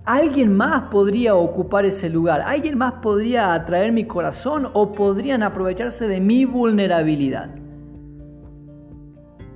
alguien 0.10 0.58
más 0.58 0.86
podría 0.90 1.36
ocupar 1.36 1.86
ese 1.86 2.10
lugar, 2.10 2.42
alguien 2.42 2.80
más 2.80 2.94
podría 2.94 3.54
atraer 3.54 3.92
mi 3.92 4.06
corazón 4.06 4.68
o 4.74 4.92
podrían 4.92 5.44
aprovecharse 5.44 6.08
de 6.08 6.20
mi 6.20 6.46
vulnerabilidad. 6.46 7.52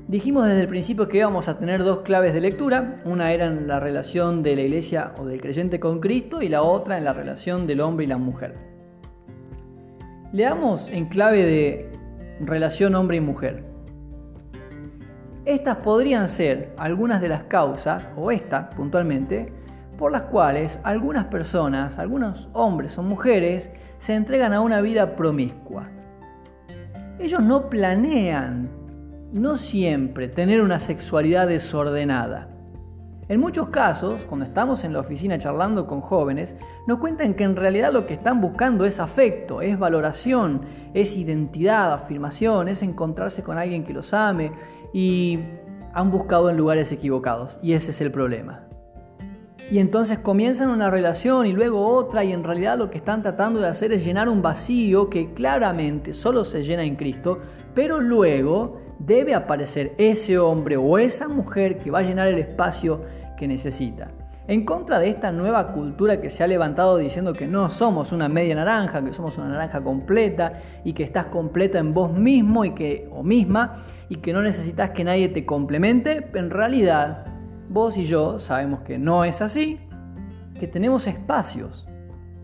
Dijimos 0.08 0.46
desde 0.46 0.62
el 0.62 0.68
principio 0.68 1.08
que 1.08 1.18
íbamos 1.18 1.48
a 1.48 1.58
tener 1.58 1.84
dos 1.84 2.02
claves 2.02 2.36
de 2.36 2.42
lectura, 2.42 3.02
una 3.04 3.32
era 3.32 3.48
en 3.48 3.68
la 3.68 3.80
relación 3.80 4.44
de 4.44 4.56
la 4.56 4.62
iglesia 4.62 5.16
o 5.18 5.26
del 5.26 5.42
creyente 5.42 5.80
con 5.80 6.00
Cristo 6.00 6.44
y 6.44 6.50
la 6.50 6.62
otra 6.62 7.00
en 7.00 7.06
la 7.06 7.14
relación 7.14 7.66
del 7.66 7.82
hombre 7.82 8.06
y 8.06 8.10
la 8.10 8.20
mujer. 8.20 8.56
Leamos 10.34 10.92
en 10.92 11.08
clave 11.08 11.46
de 11.46 11.92
relación 12.42 12.94
hombre 12.94 13.18
y 13.18 13.22
mujer. 13.22 13.64
Estas 15.46 15.78
podrían 15.78 16.28
ser 16.28 16.76
algunas 16.78 17.22
de 17.22 17.30
las 17.30 17.46
causas, 17.46 18.08
o 18.16 18.30
esta 18.30 18.70
puntualmente, 18.70 19.63
por 20.04 20.12
las 20.12 20.24
cuales 20.24 20.82
algunas 20.84 21.28
personas, 21.28 21.98
algunos 21.98 22.50
hombres 22.52 22.98
o 22.98 23.04
mujeres, 23.04 23.70
se 24.00 24.14
entregan 24.14 24.52
a 24.52 24.60
una 24.60 24.82
vida 24.82 25.16
promiscua. 25.16 25.88
Ellos 27.20 27.42
no 27.42 27.70
planean, 27.70 28.70
no 29.32 29.56
siempre, 29.56 30.28
tener 30.28 30.62
una 30.62 30.82
sexualidad 30.82 31.48
desordenada. 31.48 32.50
En 33.30 33.40
muchos 33.40 33.70
casos, 33.70 34.26
cuando 34.26 34.46
estamos 34.46 34.84
en 34.84 34.92
la 34.92 35.00
oficina 35.00 35.38
charlando 35.38 35.88
con 35.88 36.02
jóvenes, 36.02 36.58
nos 36.86 37.00
cuentan 37.00 37.34
que 37.34 37.46
en 37.46 37.56
realidad 37.56 37.94
lo 37.94 38.06
que 38.06 38.16
están 38.16 38.42
buscando 38.42 38.84
es 38.84 39.00
afecto, 39.00 39.62
es 39.62 39.80
valoración, 39.80 40.64
es 40.94 41.16
identidad, 41.16 41.94
afirmación, 41.94 42.68
es 42.68 42.84
encontrarse 42.84 43.42
con 43.42 43.58
alguien 43.58 43.86
que 43.86 43.94
los 43.94 44.14
ame 44.14 44.52
y 44.92 45.40
han 45.94 46.12
buscado 46.12 46.50
en 46.50 46.58
lugares 46.58 46.92
equivocados. 46.92 47.58
Y 47.64 47.72
ese 47.72 47.92
es 47.92 48.02
el 48.02 48.12
problema 48.12 48.68
y 49.72 49.80
entonces 49.80 50.20
comienzan 50.20 50.70
una 50.70 50.90
relación 50.90 51.46
y 51.46 51.54
luego 51.54 51.88
otra 51.88 52.24
y 52.24 52.32
en 52.32 52.44
realidad 52.44 52.78
lo 52.78 52.90
que 52.90 52.98
están 52.98 53.22
tratando 53.22 53.60
de 53.60 53.68
hacer 53.68 53.92
es 53.92 54.06
llenar 54.06 54.30
un 54.30 54.42
vacío 54.42 55.10
que 55.10 55.34
claramente 55.34 56.14
solo 56.14 56.46
se 56.46 56.64
llena 56.64 56.84
en 56.84 56.96
Cristo, 56.96 57.40
pero 57.74 58.00
luego 58.00 58.82
debe 59.00 59.34
aparecer 59.34 59.94
ese 59.98 60.38
hombre 60.38 60.78
o 60.78 60.98
esa 60.98 61.28
mujer 61.28 61.80
que 61.80 61.92
va 61.92 62.00
a 62.00 62.04
llenar 62.04 62.28
el 62.28 62.40
espacio 62.40 63.02
que 63.38 63.48
necesita. 63.48 64.12
En 64.46 64.66
contra 64.66 65.00
de 65.00 65.08
esta 65.08 65.32
nueva 65.32 65.72
cultura 65.72 66.20
que 66.20 66.30
se 66.30 66.44
ha 66.44 66.48
levantado 66.48 66.98
diciendo 66.98 67.32
que 67.32 67.48
no 67.48 67.70
somos 67.70 68.12
una 68.12 68.28
media 68.28 68.56
naranja, 68.56 69.04
que 69.04 69.14
somos 69.14 69.38
una 69.38 69.48
naranja 69.48 69.82
completa 69.82 70.62
y 70.84 70.92
que 70.92 71.04
estás 71.04 71.28
completa 71.28 71.80
en 71.80 71.94
vos 71.94 72.12
mismo 72.12 72.66
y 72.66 72.72
que 72.72 73.10
o 73.12 73.24
misma 73.24 73.86
y 74.10 74.18
que 74.18 74.34
no 74.34 74.42
necesitas 74.42 74.90
que 74.90 75.06
nadie 75.06 75.30
te 75.30 75.46
complemente, 75.46 76.30
en 76.34 76.50
realidad 76.50 77.26
Vos 77.74 77.98
y 77.98 78.04
yo 78.04 78.38
sabemos 78.38 78.82
que 78.82 79.00
no 79.00 79.26
es 79.26 79.42
así, 79.42 79.80
que 80.60 80.68
tenemos 80.68 81.08
espacios, 81.08 81.88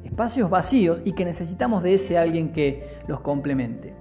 espacios 0.04 0.50
vacíos 0.50 1.04
y 1.06 1.12
que 1.12 1.24
necesitamos 1.24 1.84
de 1.84 1.94
ese 1.94 2.18
alguien 2.18 2.52
que 2.52 2.98
los 3.06 3.22
complemente. 3.22 3.94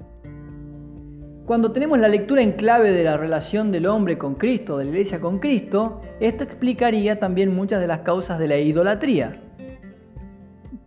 Cuando 1.45 1.71
tenemos 1.71 1.99
la 1.99 2.09
lectura 2.09 2.41
en 2.41 2.53
clave 2.53 2.93
de 2.93 3.05
la 3.05 3.19
relación 3.19 3.71
del 3.71 3.89
hombre 3.89 4.17
con 4.17 4.37
Cristo, 4.37 4.79
de 4.79 4.85
la 4.85 4.91
iglesia 4.91 5.21
con 5.21 5.39
Cristo, 5.39 6.01
esto 6.19 6.45
explicaría 6.45 7.19
también 7.19 7.55
muchas 7.55 7.83
de 7.83 7.89
las 7.89 7.99
causas 7.99 8.39
de 8.39 8.49
la 8.49 8.57
idolatría, 8.57 9.43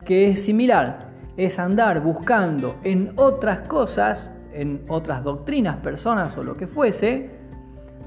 que 0.03 0.31
es 0.31 0.43
similar, 0.43 1.11
es 1.37 1.59
andar 1.59 2.01
buscando 2.01 2.77
en 2.83 3.13
otras 3.15 3.59
cosas, 3.67 4.31
en 4.53 4.85
otras 4.87 5.23
doctrinas, 5.23 5.77
personas 5.77 6.35
o 6.35 6.41
lo 6.41 6.57
que 6.57 6.65
fuese, 6.65 7.29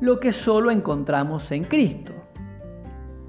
lo 0.00 0.18
que 0.18 0.32
solo 0.32 0.72
encontramos 0.72 1.52
en 1.52 1.62
Cristo 1.62 2.23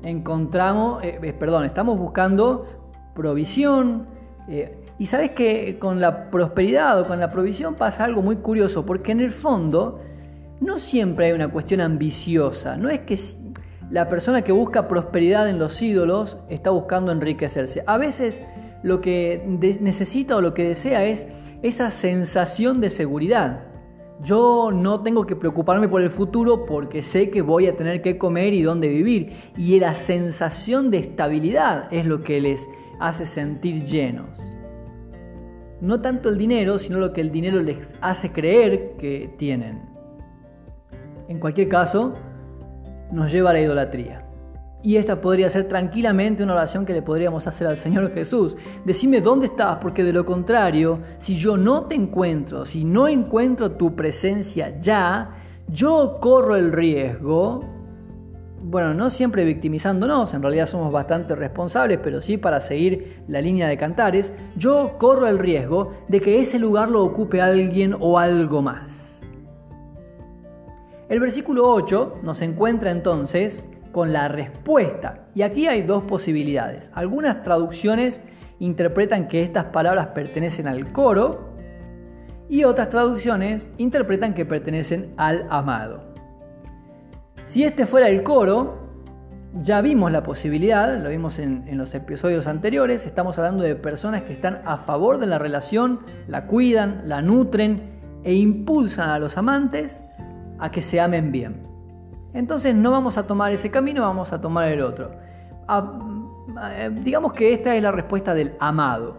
encontramos, 0.05 1.03
eh, 1.03 1.19
eh, 1.21 1.33
perdón, 1.33 1.65
estamos 1.65 1.97
buscando 1.97 2.65
provisión. 3.13 4.07
Eh, 4.47 4.77
y 4.97 5.07
sabes 5.07 5.31
que 5.31 5.77
con 5.79 5.99
la 5.99 6.29
prosperidad 6.29 7.01
o 7.01 7.05
con 7.05 7.19
la 7.19 7.31
provisión 7.31 7.75
pasa 7.75 8.05
algo 8.05 8.21
muy 8.21 8.37
curioso, 8.37 8.85
porque 8.85 9.11
en 9.11 9.19
el 9.19 9.31
fondo 9.31 9.99
no 10.61 10.77
siempre 10.77 11.27
hay 11.27 11.31
una 11.33 11.49
cuestión 11.49 11.81
ambiciosa. 11.81 12.77
No 12.77 12.89
es 12.89 12.99
que 13.01 13.19
la 13.89 14.07
persona 14.07 14.43
que 14.43 14.51
busca 14.51 14.87
prosperidad 14.87 15.49
en 15.49 15.59
los 15.59 15.81
ídolos 15.81 16.37
está 16.49 16.69
buscando 16.69 17.11
enriquecerse. 17.11 17.83
A 17.87 17.97
veces 17.97 18.41
lo 18.83 19.01
que 19.01 19.43
necesita 19.81 20.37
o 20.37 20.41
lo 20.41 20.53
que 20.53 20.63
desea 20.63 21.03
es 21.03 21.27
esa 21.61 21.91
sensación 21.91 22.79
de 22.79 22.89
seguridad. 22.89 23.74
Yo 24.21 24.71
no 24.71 25.01
tengo 25.01 25.25
que 25.25 25.35
preocuparme 25.35 25.89
por 25.89 26.01
el 26.01 26.09
futuro 26.09 26.65
porque 26.65 27.03
sé 27.03 27.29
que 27.29 27.41
voy 27.41 27.67
a 27.67 27.75
tener 27.75 28.01
que 28.01 28.17
comer 28.17 28.53
y 28.53 28.61
dónde 28.61 28.87
vivir. 28.87 29.33
Y 29.57 29.79
la 29.79 29.93
sensación 29.93 30.89
de 30.89 30.99
estabilidad 30.99 31.87
es 31.91 32.05
lo 32.05 32.23
que 32.23 32.39
les 32.39 32.69
hace 32.99 33.25
sentir 33.25 33.83
llenos. 33.83 34.39
No 35.81 35.99
tanto 35.99 36.29
el 36.29 36.37
dinero, 36.37 36.79
sino 36.79 36.99
lo 36.99 37.11
que 37.11 37.21
el 37.21 37.31
dinero 37.31 37.61
les 37.61 37.93
hace 37.99 38.31
creer 38.31 38.95
que 38.97 39.33
tienen. 39.37 39.81
En 41.27 41.39
cualquier 41.39 41.67
caso, 41.67 42.13
nos 43.11 43.31
lleva 43.31 43.49
a 43.49 43.53
la 43.53 43.61
idolatría. 43.61 44.25
Y 44.85 44.97
esta 44.97 45.19
podría 45.19 45.49
ser 45.49 45.63
tranquilamente 45.63 46.43
una 46.43 46.53
oración 46.53 46.85
que 46.85 46.93
le 46.93 47.01
podríamos 47.01 47.47
hacer 47.47 47.65
al 47.65 47.75
Señor 47.75 48.13
Jesús. 48.13 48.55
Decime 48.85 49.19
dónde 49.19 49.47
estás, 49.47 49.79
porque 49.81 50.03
de 50.03 50.13
lo 50.13 50.27
contrario, 50.27 50.99
si 51.17 51.37
yo 51.37 51.57
no 51.57 51.85
te 51.85 51.95
encuentro, 51.95 52.65
si 52.65 52.85
no 52.85 53.07
encuentro 53.07 53.71
tu 53.71 53.95
presencia 53.95 54.79
ya, 54.79 55.37
yo 55.67 56.19
corro 56.21 56.55
el 56.55 56.71
riesgo, 56.71 57.65
bueno, 58.61 58.93
no 58.93 59.09
siempre 59.09 59.43
victimizándonos, 59.43 60.35
en 60.35 60.43
realidad 60.43 60.67
somos 60.67 60.93
bastante 60.93 61.33
responsables, 61.33 61.97
pero 62.03 62.21
sí 62.21 62.37
para 62.37 62.59
seguir 62.59 63.23
la 63.27 63.41
línea 63.41 63.67
de 63.67 63.77
cantares, 63.77 64.33
yo 64.55 64.99
corro 64.99 65.25
el 65.25 65.39
riesgo 65.39 65.93
de 66.09 66.21
que 66.21 66.41
ese 66.41 66.59
lugar 66.59 66.91
lo 66.91 67.03
ocupe 67.03 67.41
alguien 67.41 67.95
o 67.99 68.19
algo 68.19 68.61
más. 68.61 69.19
El 71.09 71.19
versículo 71.19 71.71
8 71.71 72.19
nos 72.21 72.43
encuentra 72.43 72.91
entonces 72.91 73.67
con 73.95 74.11
la 74.11 74.27
respuesta. 74.27 75.29
Y 75.35 75.43
aquí 75.43 75.67
hay 75.67 75.81
dos 75.81 76.03
posibilidades. 76.03 76.91
Algunas 76.95 77.43
traducciones 77.43 78.21
interpretan 78.59 79.29
que 79.29 79.41
estas 79.41 79.67
palabras 79.67 80.07
pertenecen 80.07 80.67
al 80.67 80.91
coro 80.91 81.55
y 82.49 82.65
otras 82.65 82.89
traducciones 82.89 83.71
interpretan 83.77 84.33
que 84.33 84.45
pertenecen 84.45 85.13
al 85.15 85.47
amado. 85.49 86.13
Si 87.45 87.63
este 87.63 87.85
fuera 87.85 88.09
el 88.09 88.21
coro, 88.21 88.89
ya 89.61 89.79
vimos 89.79 90.11
la 90.11 90.23
posibilidad, 90.23 91.01
lo 91.01 91.07
vimos 91.07 91.39
en, 91.39 91.65
en, 91.65 91.77
los 91.77 91.95
episodios 91.95 92.47
anteriores, 92.47 93.05
estamos 93.05 93.37
hablando 93.39 93.63
de 93.63 93.77
personas 93.77 94.23
que 94.23 94.33
están 94.33 94.61
a 94.65 94.75
favor 94.75 95.19
de 95.19 95.27
la 95.27 95.39
relación, 95.39 96.01
la 96.27 96.47
cuidan, 96.47 97.03
la 97.05 97.21
nutren 97.21 98.01
e 98.25 98.33
impulsan 98.33 99.11
a 99.11 99.19
los 99.19 99.37
amantes 99.37 100.03
a 100.59 100.69
que 100.69 100.81
se 100.81 100.99
amen 100.99 101.31
bien. 101.31 101.74
Entonces 102.35 102.75
no 102.75 102.91
vamos 102.91 103.17
a 103.17 103.25
tomar 103.25 103.53
ese 103.53 103.71
camino, 103.71 104.01
vamos 104.01 104.33
a 104.33 104.41
tomar 104.41 104.67
el 104.67 104.81
otro. 104.81 105.09
Ah, 105.69 105.89
eh, 106.73 106.91
digamos 106.93 107.31
que 107.31 107.53
esta 107.53 107.73
es 107.75 107.81
la 107.81 107.91
respuesta 107.91 108.33
del 108.33 108.53
amado. 108.59 109.17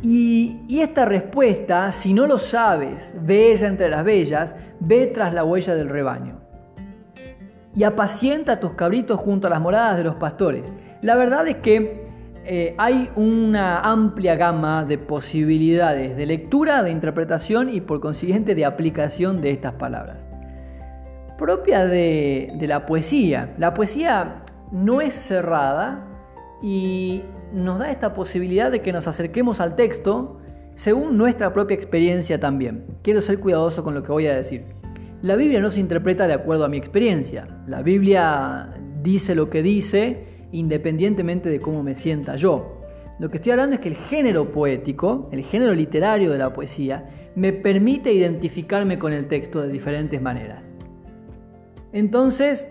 Y, 0.00 0.60
esta 0.80 1.06
respuesta, 1.06 1.90
si 1.90 2.14
no 2.14 2.26
lo 2.26 2.38
sabes, 2.38 3.14
bella 3.20 3.66
entre 3.66 3.88
las 3.88 4.04
bellas, 4.04 4.54
ve 4.78 5.06
tras 5.08 5.34
la 5.34 5.44
huella 5.44 5.74
del 5.74 5.88
rebaño. 5.88 6.40
y 7.76 7.82
apacienta 7.82 8.60
tus 8.60 8.74
cabritos 8.74 9.18
junto 9.18 9.48
a 9.48 9.50
las 9.50 9.60
moradas 9.60 9.96
de 9.96 10.04
los 10.04 10.14
pastores. 10.14 10.72
La 11.02 11.16
verdad 11.16 11.48
es 11.48 11.56
que 11.56 12.06
eh, 12.44 12.72
hay 12.78 13.10
una 13.16 13.80
amplia 13.80 14.36
gama 14.36 14.84
de 14.84 14.96
posibilidades 14.96 16.16
de 16.16 16.24
lectura, 16.24 16.84
de 16.84 16.92
interpretación 16.92 17.68
y 17.68 17.80
por 17.80 17.98
consiguiente 17.98 18.54
de 18.54 18.64
aplicación 18.64 19.40
de 19.40 19.50
estas 19.50 19.72
palabras. 19.72 20.33
Propia 21.38 21.84
de, 21.84 22.56
la 22.62 22.86
poesía. 22.86 23.54
La 23.58 23.74
poesía 23.74 24.44
no 24.70 25.00
es 25.00 25.14
cerrada 25.14 26.06
y 26.62 27.22
nos 27.52 27.78
da 27.78 27.90
esta 27.90 28.14
posibilidad 28.14 28.70
de 28.70 28.82
que 28.82 28.92
nos 28.92 29.08
acerquemos 29.08 29.60
al 29.60 29.76
texto 29.76 30.38
según 30.76 31.16
nuestra 31.16 31.52
propia 31.52 31.74
experiencia 31.74 32.38
también. 32.40 32.84
Quiero 33.02 33.20
ser 33.20 33.40
cuidadoso 33.40 33.84
con 33.84 33.94
lo 33.94 34.02
que 34.02 34.12
voy 34.12 34.26
a 34.26 34.34
decir. 34.34 34.64
La 35.22 35.36
Biblia 35.36 35.60
no 35.60 35.70
se 35.70 35.80
interpreta 35.80 36.26
de 36.26 36.34
acuerdo 36.34 36.64
a 36.64 36.68
mi 36.68 36.76
experiencia. 36.76 37.48
La 37.66 37.82
Biblia 37.82 38.74
dice 39.02 39.34
lo 39.34 39.50
que 39.50 39.62
dice 39.62 40.48
independientemente 40.52 41.48
de 41.48 41.60
cómo 41.60 41.82
me 41.82 41.94
sienta 41.94 42.36
yo. 42.36 42.80
Lo 43.18 43.30
que 43.30 43.36
estoy 43.36 43.52
hablando 43.52 43.74
es 43.74 43.80
que 43.80 43.88
el 43.88 43.96
género 43.96 44.50
poético, 44.52 45.28
el 45.32 45.44
género 45.44 45.72
literario 45.72 46.30
de 46.30 46.38
la 46.38 46.52
poesía, 46.52 47.08
me 47.34 47.52
permite 47.52 48.12
identificarme 48.12 48.98
con 48.98 49.12
el 49.12 49.28
texto 49.28 49.60
de 49.60 49.68
diferentes 49.68 50.20
maneras. 50.20 50.73
Entonces, 51.94 52.66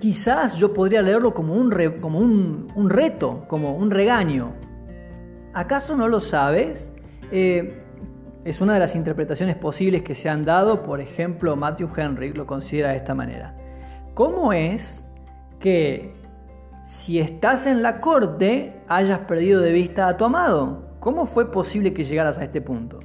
quizás 0.00 0.56
yo 0.56 0.74
podría 0.74 1.02
leerlo 1.02 1.32
como 1.32 1.54
un, 1.54 1.70
como 2.00 2.18
un, 2.18 2.90
reto, 2.90 3.44
como 3.46 3.76
un 3.76 3.92
regaño. 3.92 4.54
¿Acaso 5.54 5.96
no 5.96 6.08
lo 6.08 6.18
sabes? 6.18 6.92
Eh, 7.30 7.80
es 8.44 8.60
una 8.60 8.74
de 8.74 8.80
las 8.80 8.96
interpretaciones 8.96 9.54
posibles 9.54 10.02
que 10.02 10.16
se 10.16 10.28
han 10.28 10.44
dado, 10.44 10.82
por 10.82 11.00
ejemplo, 11.00 11.54
Matthew 11.54 11.90
Henry 11.96 12.32
lo 12.32 12.44
considera 12.44 12.90
de 12.90 12.96
esta 12.96 13.14
manera. 13.14 13.56
¿Cómo 14.14 14.52
es 14.52 15.06
que 15.60 16.12
si 16.82 17.20
estás 17.20 17.68
en 17.68 17.82
la 17.82 18.00
corte 18.00 18.82
hayas 18.88 19.20
perdido 19.20 19.60
de 19.60 19.70
vista 19.70 20.08
a 20.08 20.16
tu 20.16 20.24
amado? 20.24 20.96
¿Cómo 20.98 21.24
fue 21.24 21.52
posible 21.52 21.94
que 21.94 22.02
llegaras 22.02 22.36
a 22.36 22.42
este 22.42 22.60
punto? 22.60 22.98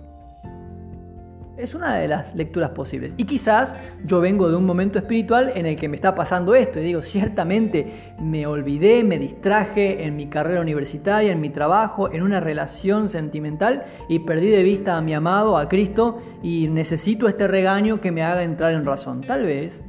Es 1.57 1.73
una 1.73 1.95
de 1.95 2.07
las 2.07 2.35
lecturas 2.35 2.69
posibles. 2.69 3.15
Y 3.17 3.23
quizás 3.23 3.75
yo 4.05 4.19
vengo 4.19 4.47
de 4.47 4.55
un 4.55 4.65
momento 4.65 4.99
espiritual 4.99 5.51
en 5.55 5.65
el 5.65 5.75
que 5.75 5.89
me 5.89 5.95
está 5.95 6.13
pasando 6.13 6.53
esto 6.53 6.79
y 6.79 6.83
digo, 6.83 7.01
ciertamente 7.01 8.13
me 8.21 8.45
olvidé, 8.45 9.03
me 9.03 9.17
distraje 9.17 10.05
en 10.05 10.15
mi 10.15 10.27
carrera 10.27 10.61
universitaria, 10.61 11.31
en 11.31 11.41
mi 11.41 11.49
trabajo, 11.49 12.11
en 12.11 12.21
una 12.21 12.39
relación 12.39 13.09
sentimental 13.09 13.85
y 14.07 14.19
perdí 14.19 14.49
de 14.49 14.61
vista 14.61 14.97
a 14.97 15.01
mi 15.01 15.15
amado, 15.15 15.57
a 15.57 15.67
Cristo, 15.67 16.19
y 16.43 16.67
necesito 16.67 17.27
este 17.27 17.47
regaño 17.47 18.01
que 18.01 18.11
me 18.11 18.21
haga 18.21 18.43
entrar 18.43 18.73
en 18.73 18.85
razón. 18.85 19.21
Tal 19.21 19.43
vez 19.43 19.83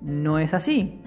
no 0.00 0.38
es 0.38 0.54
así. 0.54 1.02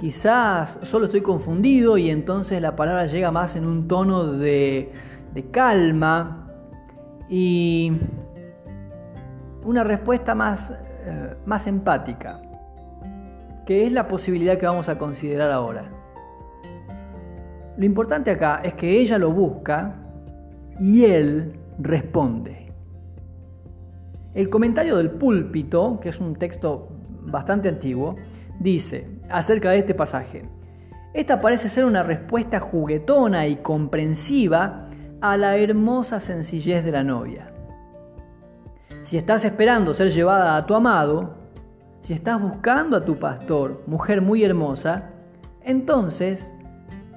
Quizás 0.00 0.80
solo 0.82 1.04
estoy 1.04 1.20
confundido 1.20 1.98
y 1.98 2.10
entonces 2.10 2.60
la 2.60 2.74
palabra 2.74 3.06
llega 3.06 3.30
más 3.30 3.54
en 3.54 3.64
un 3.64 3.86
tono 3.86 4.32
de, 4.32 4.90
de 5.32 5.50
calma 5.50 6.48
y 7.28 7.92
una 9.64 9.84
respuesta 9.84 10.34
más, 10.34 10.70
eh, 10.70 11.34
más 11.46 11.66
empática, 11.66 12.40
que 13.66 13.86
es 13.86 13.92
la 13.92 14.08
posibilidad 14.08 14.58
que 14.58 14.66
vamos 14.66 14.88
a 14.88 14.98
considerar 14.98 15.50
ahora. 15.50 15.90
Lo 17.76 17.84
importante 17.84 18.30
acá 18.30 18.60
es 18.62 18.74
que 18.74 19.00
ella 19.00 19.18
lo 19.18 19.30
busca 19.32 19.96
y 20.78 21.04
él 21.04 21.58
responde. 21.78 22.72
El 24.34 24.48
comentario 24.48 24.96
del 24.96 25.10
púlpito, 25.10 25.98
que 26.00 26.10
es 26.10 26.20
un 26.20 26.36
texto 26.36 26.88
bastante 27.22 27.68
antiguo, 27.68 28.16
dice 28.58 29.08
acerca 29.28 29.70
de 29.70 29.78
este 29.78 29.94
pasaje, 29.94 30.48
esta 31.12 31.40
parece 31.40 31.68
ser 31.68 31.84
una 31.84 32.02
respuesta 32.02 32.60
juguetona 32.60 33.48
y 33.48 33.56
comprensiva 33.56 34.88
a 35.20 35.36
la 35.36 35.56
hermosa 35.56 36.20
sencillez 36.20 36.84
de 36.84 36.92
la 36.92 37.02
novia. 37.02 37.49
Si 39.02 39.16
estás 39.16 39.46
esperando 39.46 39.94
ser 39.94 40.10
llevada 40.10 40.56
a 40.56 40.66
tu 40.66 40.74
amado, 40.74 41.34
si 42.02 42.12
estás 42.12 42.40
buscando 42.40 42.98
a 42.98 43.04
tu 43.04 43.18
pastor, 43.18 43.82
mujer 43.86 44.20
muy 44.20 44.44
hermosa, 44.44 45.10
entonces 45.62 46.52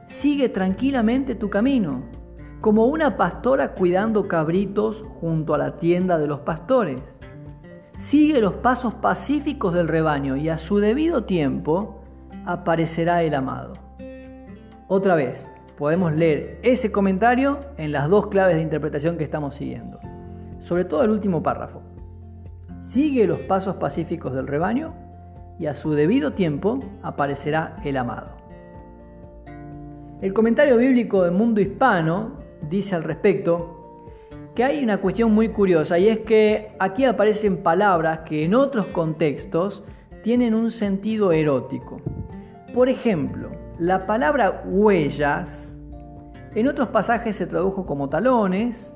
sigue 0.08 0.48
tranquilamente 0.48 1.36
tu 1.36 1.50
camino, 1.50 2.04
como 2.62 2.86
una 2.86 3.18
pastora 3.18 3.74
cuidando 3.74 4.30
cabritos 4.30 5.04
junto 5.20 5.54
a 5.54 5.58
la 5.58 5.78
tienda 5.78 6.18
de 6.18 6.28
los 6.28 6.40
pastores. 6.40 7.20
Sigue 7.98 8.40
los 8.40 8.54
pasos 8.56 8.94
pacíficos 8.94 9.74
del 9.74 9.90
rebaño 9.90 10.38
y 10.38 10.48
a 10.48 10.58
su 10.58 10.80
debido 10.80 11.26
tiempo 11.26 12.02
aparecerá 12.46 13.24
el 13.24 13.36
amado. 13.36 13.74
Otra 14.88 15.16
vez, 15.16 15.50
podemos 15.78 16.14
leer 16.14 16.60
ese 16.64 16.94
comentario 16.94 17.60
en 17.78 17.92
las 17.92 18.10
dos 18.10 18.28
claves 18.28 18.56
de 18.56 18.62
interpretación 18.62 19.18
que 19.18 19.26
estamos 19.26 19.56
siguiendo 19.56 20.00
sobre 20.64 20.86
todo 20.86 21.04
el 21.04 21.12
último 21.12 21.44
párrafo. 21.44 21.82
Sigue 22.80 23.28
los 23.28 23.40
pasos 23.40 23.76
pacíficos 23.76 24.34
del 24.34 24.48
rebaño 24.48 24.94
y 25.60 25.68
a 25.68 25.76
su 25.76 25.92
debido 25.92 26.34
tiempo 26.34 26.80
aparecerá 27.02 27.76
el 27.84 27.98
amado. 27.98 28.38
El 30.22 30.34
comentario 30.34 30.78
bíblico 30.78 31.24
del 31.24 31.34
mundo 31.34 31.60
hispano 31.60 32.38
dice 32.70 32.96
al 32.96 33.04
respecto 33.04 34.08
que 34.56 34.64
hay 34.64 34.82
una 34.82 35.02
cuestión 35.02 35.34
muy 35.34 35.50
curiosa 35.50 36.00
y 36.00 36.08
es 36.08 36.20
que 36.20 36.76
aquí 36.80 37.04
aparecen 37.04 37.58
palabras 37.58 38.20
que 38.20 38.46
en 38.46 38.56
otros 38.56 38.86
contextos 38.88 39.84
tienen 40.22 40.54
un 40.54 40.72
sentido 40.72 41.34
erótico. 41.34 42.00
Por 42.74 42.88
ejemplo, 42.88 43.50
la 43.80 44.06
palabra 44.06 44.64
huellas 44.66 45.82
en 46.56 46.68
otros 46.68 46.90
pasajes 46.90 47.36
se 47.36 47.48
tradujo 47.48 47.86
como 47.86 48.08
talones, 48.08 48.96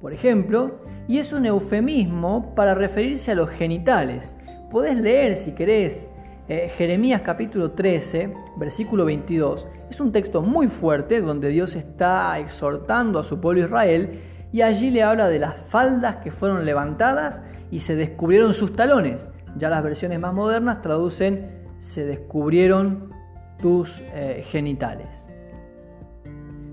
por 0.00 0.12
ejemplo, 0.12 0.80
y 1.08 1.18
es 1.18 1.32
un 1.32 1.46
eufemismo 1.46 2.54
para 2.54 2.74
referirse 2.74 3.32
a 3.32 3.34
los 3.34 3.50
genitales. 3.50 4.36
Podés 4.70 4.96
leer, 4.96 5.36
si 5.36 5.52
querés, 5.52 6.08
eh, 6.48 6.68
Jeremías 6.68 7.22
capítulo 7.22 7.72
13, 7.72 8.32
versículo 8.56 9.04
22. 9.04 9.66
Es 9.90 10.00
un 10.00 10.12
texto 10.12 10.42
muy 10.42 10.68
fuerte 10.68 11.20
donde 11.20 11.48
Dios 11.48 11.74
está 11.74 12.38
exhortando 12.38 13.18
a 13.18 13.24
su 13.24 13.40
pueblo 13.40 13.64
Israel 13.64 14.20
y 14.52 14.62
allí 14.62 14.90
le 14.90 15.02
habla 15.02 15.28
de 15.28 15.38
las 15.38 15.56
faldas 15.56 16.16
que 16.16 16.30
fueron 16.30 16.64
levantadas 16.64 17.42
y 17.70 17.80
se 17.80 17.96
descubrieron 17.96 18.52
sus 18.52 18.74
talones. 18.74 19.26
Ya 19.56 19.70
las 19.70 19.82
versiones 19.82 20.20
más 20.20 20.34
modernas 20.34 20.82
traducen 20.82 21.50
se 21.78 22.04
descubrieron 22.04 23.10
tus 23.58 24.00
eh, 24.14 24.44
genitales. 24.46 25.25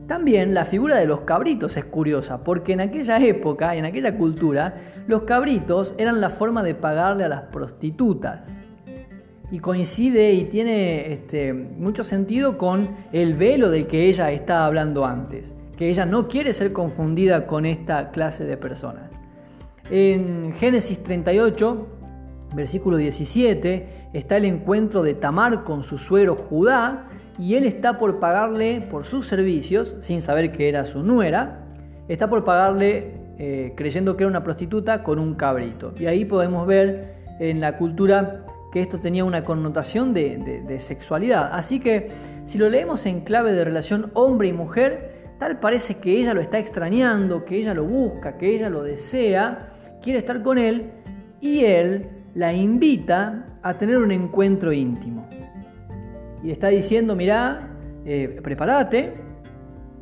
También 0.07 0.53
la 0.53 0.65
figura 0.65 0.97
de 0.97 1.05
los 1.05 1.21
cabritos 1.21 1.77
es 1.77 1.85
curiosa, 1.85 2.43
porque 2.43 2.73
en 2.73 2.81
aquella 2.81 3.19
época, 3.19 3.75
en 3.75 3.85
aquella 3.85 4.17
cultura, 4.17 4.75
los 5.07 5.23
cabritos 5.23 5.95
eran 5.97 6.19
la 6.19 6.29
forma 6.29 6.61
de 6.61 6.75
pagarle 6.75 7.23
a 7.23 7.29
las 7.29 7.43
prostitutas. 7.43 8.65
Y 9.49 9.59
coincide 9.59 10.33
y 10.33 10.45
tiene 10.45 11.13
este, 11.13 11.53
mucho 11.53 12.03
sentido 12.03 12.57
con 12.57 12.89
el 13.11 13.35
velo 13.35 13.69
del 13.69 13.87
que 13.87 14.09
ella 14.09 14.31
está 14.31 14.65
hablando 14.65 15.05
antes, 15.05 15.55
que 15.77 15.89
ella 15.89 16.05
no 16.05 16.27
quiere 16.27 16.53
ser 16.53 16.73
confundida 16.73 17.47
con 17.47 17.65
esta 17.65 18.11
clase 18.11 18.45
de 18.45 18.57
personas. 18.57 19.19
En 19.89 20.53
Génesis 20.53 21.01
38, 21.03 21.87
versículo 22.55 22.97
17, 22.97 24.09
está 24.13 24.37
el 24.37 24.45
encuentro 24.45 25.01
de 25.01 25.13
Tamar 25.13 25.63
con 25.63 25.83
su 25.83 25.97
suegro 25.97 26.35
Judá, 26.35 27.07
y 27.39 27.55
él 27.55 27.65
está 27.65 27.97
por 27.97 28.19
pagarle 28.19 28.81
por 28.89 29.05
sus 29.05 29.27
servicios, 29.27 29.95
sin 30.01 30.21
saber 30.21 30.51
que 30.51 30.69
era 30.69 30.85
su 30.85 31.03
nuera, 31.03 31.65
está 32.07 32.29
por 32.29 32.43
pagarle 32.43 33.13
eh, 33.39 33.73
creyendo 33.75 34.15
que 34.15 34.23
era 34.23 34.29
una 34.29 34.43
prostituta 34.43 35.03
con 35.03 35.19
un 35.19 35.35
cabrito. 35.35 35.93
Y 35.99 36.05
ahí 36.05 36.25
podemos 36.25 36.67
ver 36.67 37.15
en 37.39 37.59
la 37.59 37.77
cultura 37.77 38.45
que 38.71 38.79
esto 38.79 38.99
tenía 38.99 39.25
una 39.25 39.43
connotación 39.43 40.13
de, 40.13 40.77
sexualidad. 40.79 41.49
Así 41.53 41.79
que 41.79 42.09
si 42.45 42.57
lo 42.57 42.69
leemos 42.69 43.05
en 43.05 43.21
clave 43.21 43.51
de 43.51 43.63
relación 43.63 44.11
hombre 44.13 44.47
y 44.47 44.53
mujer, 44.53 45.33
tal 45.39 45.59
parece 45.59 45.95
que 45.95 46.11
ella 46.11 46.33
lo 46.33 46.41
está 46.41 46.59
extrañando, 46.59 47.45
que 47.45 47.57
ella 47.57 47.73
lo 47.73 47.85
busca, 47.85 48.37
que 48.37 48.55
ella 48.55 48.69
lo 48.69 48.83
desea, 48.83 49.73
quiere 50.01 50.19
estar 50.19 50.41
con 50.41 50.57
él 50.57 50.91
y 51.39 51.65
él 51.65 52.07
la 52.35 52.53
invita 52.53 53.59
a 53.61 53.77
tener 53.77 53.97
un 53.97 54.11
encuentro 54.11 54.73
íntimo 54.73 55.27
y 56.43 56.51
está 56.51 56.67
diciendo, 56.67 57.15
mirá, 57.15 57.69
eh, 58.06 58.39
prepárate, 58.43 59.13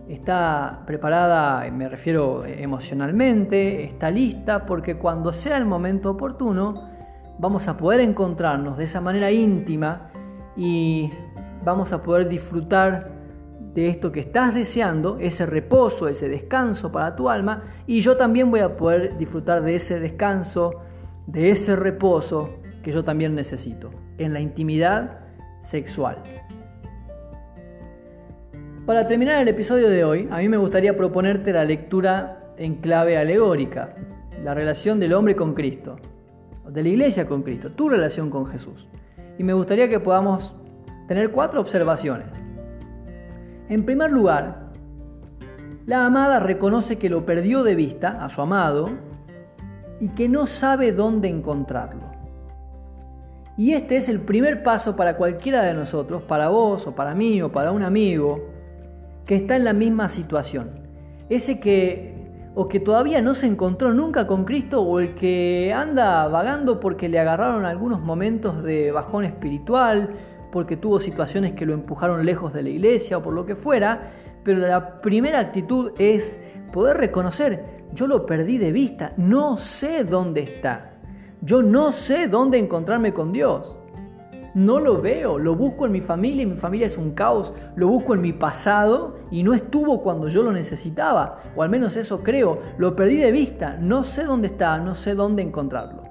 está 0.10 0.84
preparada, 0.86 1.70
me 1.72 1.88
refiero 1.88 2.44
emocionalmente, 2.46 3.84
está 3.84 4.10
lista, 4.10 4.66
porque 4.66 4.98
cuando 4.98 5.32
sea 5.32 5.58
el 5.58 5.66
momento 5.66 6.10
oportuno, 6.12 6.90
vamos 7.38 7.68
a 7.68 7.78
poder 7.78 8.02
encontrarnos 8.02 8.78
de 8.78 8.84
esa 8.86 9.00
manera 9.02 9.32
íntima 9.32 10.10
y 10.58 11.10
vamos 11.64 11.94
a 11.94 12.02
poder 12.02 12.28
disfrutar 12.28 13.12
de 13.74 13.88
esto 13.88 14.12
que 14.12 14.20
estás 14.20 14.54
deseando, 14.54 15.18
ese 15.20 15.46
reposo, 15.46 16.08
ese 16.08 16.28
descanso 16.28 16.92
para 16.92 17.16
tu 17.16 17.30
alma, 17.30 17.64
y 17.88 18.02
yo 18.02 18.18
también 18.18 18.52
voy 18.52 18.60
a 18.60 18.76
poder 18.76 19.18
disfrutar 19.18 19.64
de 19.64 19.76
ese 19.76 20.00
descanso, 20.00 20.82
de 21.28 21.52
ese 21.52 21.76
reposo 21.76 22.50
que 22.84 22.92
yo 22.92 23.06
también 23.06 23.34
necesito, 23.34 23.92
en 24.18 24.34
la 24.34 24.42
intimidad 24.42 25.20
sexual. 25.62 26.18
Para 28.86 29.08
terminar 29.08 29.42
el 29.42 29.48
episodio 29.48 29.90
de 29.90 30.04
hoy, 30.04 30.28
a 30.32 30.38
mí 30.38 30.50
me 30.50 30.58
gustaría 30.58 30.98
proponerte 30.98 31.54
la 31.54 31.64
lectura 31.64 32.54
en 32.58 32.76
clave 32.76 33.18
alegórica, 33.18 33.96
la 34.44 34.54
relación 34.54 35.00
del 35.00 35.14
hombre 35.14 35.36
con 35.36 35.54
Cristo, 35.54 35.98
de 36.68 36.84
la 36.84 36.90
iglesia 36.90 37.28
con 37.28 37.44
Cristo, 37.44 37.72
tu 37.72 37.90
relación 37.90 38.30
con 38.30 38.46
Jesús. 38.48 38.88
Y 39.38 39.44
me 39.44 39.54
gustaría 39.54 39.88
que 39.88 40.00
podamos 40.00 40.56
tener 41.08 41.32
cuatro 41.32 41.62
observaciones. 41.62 42.28
En 43.70 43.86
primer 43.86 44.12
lugar, 44.12 44.72
la 45.86 46.06
amada 46.06 46.40
reconoce 46.40 46.98
que 46.98 47.10
lo 47.10 47.26
perdió 47.26 47.64
de 47.64 47.76
vista 47.76 48.24
a 48.24 48.30
su 48.30 48.42
amado 48.42 48.90
y 50.00 50.10
que 50.10 50.28
no 50.30 50.48
sabe 50.48 50.92
dónde 50.92 51.30
encontrarlo. 51.30 52.11
Y 53.58 53.74
este 53.74 53.98
es 53.98 54.10
el 54.10 54.22
primer 54.22 54.64
paso 54.64 54.96
para 54.96 55.18
cualquiera 55.18 55.62
de 55.62 55.74
nosotros, 55.74 56.24
para 56.24 56.50
vos 56.50 56.88
o 56.88 56.96
para 56.96 57.14
mí 57.14 57.42
o 57.42 57.52
para 57.52 57.72
un 57.72 57.84
amigo 57.84 58.50
que 59.26 59.36
está 59.36 59.56
en 59.56 59.66
la 59.66 59.74
misma 59.74 60.10
situación. 60.10 60.70
Ese 61.30 61.60
que 61.60 62.22
o 62.54 62.68
que 62.68 62.80
todavía 62.80 63.22
no 63.22 63.34
se 63.34 63.48
encontró 63.48 63.94
nunca 63.94 64.28
con 64.28 64.44
Cristo 64.44 64.82
o 64.82 65.00
el 65.00 65.16
que 65.16 65.74
anda 65.74 66.28
vagando 66.28 66.80
porque 66.80 67.08
le 67.08 67.20
agarraron 67.20 67.66
algunos 67.66 68.02
momentos 68.02 68.62
de 68.64 68.92
bajón 68.92 69.24
espiritual, 69.24 70.16
porque 70.52 70.76
tuvo 70.76 71.00
situaciones 71.00 71.54
que 71.54 71.66
lo 71.66 71.74
empujaron 71.74 72.26
lejos 72.26 72.54
de 72.54 72.64
la 72.64 72.70
iglesia 72.70 73.18
o 73.18 73.24
por 73.24 73.34
lo 73.34 73.46
que 73.46 73.56
fuera, 73.56 74.12
pero 74.44 74.60
la 74.60 75.02
primera 75.02 75.40
actitud 75.40 75.92
es 75.98 76.40
poder 76.74 76.98
reconocer, 76.98 77.86
yo 77.94 78.08
lo 78.08 78.26
perdí 78.26 78.58
de 78.58 78.72
vista, 78.72 79.14
no 79.18 79.58
sé 79.58 80.04
dónde 80.04 80.42
está, 80.42 80.91
yo 81.42 81.64
no 81.64 81.92
sé 81.92 82.28
dónde 82.28 82.60
encontrarme 82.60 83.14
con 83.14 83.32
Dios. 83.32 83.76
No 84.54 84.80
lo 84.80 85.02
veo, 85.02 85.40
lo 85.40 85.56
busco 85.56 85.86
en 85.86 85.94
mi 85.94 86.02
familia 86.02 86.44
y 86.44 86.46
mi 86.46 86.58
familia 86.58 86.88
es 86.88 86.98
un 86.98 87.12
caos, 87.12 87.54
lo 87.76 87.88
busco 87.88 88.14
en 88.14 88.22
mi 88.22 88.34
pasado 88.34 89.16
y 89.32 89.44
no 89.44 89.54
estuvo 89.54 90.04
cuando 90.04 90.28
yo 90.28 90.44
lo 90.44 90.52
necesitaba, 90.52 91.40
o 91.56 91.64
al 91.64 91.70
menos 91.70 91.96
eso 91.96 92.22
creo, 92.22 92.60
lo 92.78 92.96
perdí 92.96 93.16
de 93.16 93.32
vista, 93.32 93.78
no 93.80 94.04
sé 94.04 94.26
dónde 94.26 94.48
está, 94.48 94.78
no 94.78 94.94
sé 94.94 95.16
dónde 95.16 95.42
encontrarlo. 95.42 96.04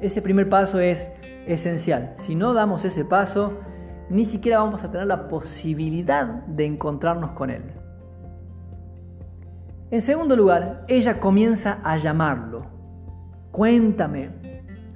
Ese 0.00 0.22
primer 0.22 0.48
paso 0.48 0.80
es 0.80 1.12
esencial, 1.46 2.14
si 2.16 2.34
no 2.34 2.54
damos 2.54 2.86
ese 2.86 3.04
paso, 3.04 3.52
ni 4.08 4.24
siquiera 4.24 4.58
vamos 4.58 4.82
a 4.82 4.90
tener 4.90 5.06
la 5.06 5.28
posibilidad 5.28 6.26
de 6.46 6.64
encontrarnos 6.64 7.32
con 7.32 7.50
Él. 7.50 7.62
En 9.90 10.00
segundo 10.00 10.36
lugar, 10.36 10.86
ella 10.88 11.20
comienza 11.20 11.80
a 11.84 11.98
llamarlo. 11.98 12.81
Cuéntame, 13.52 14.30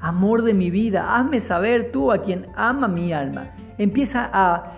amor 0.00 0.40
de 0.40 0.54
mi 0.54 0.70
vida, 0.70 1.14
hazme 1.14 1.40
saber 1.40 1.92
tú 1.92 2.10
a 2.10 2.22
quien 2.22 2.46
ama 2.56 2.88
mi 2.88 3.12
alma. 3.12 3.54
Empieza 3.76 4.30
a, 4.32 4.72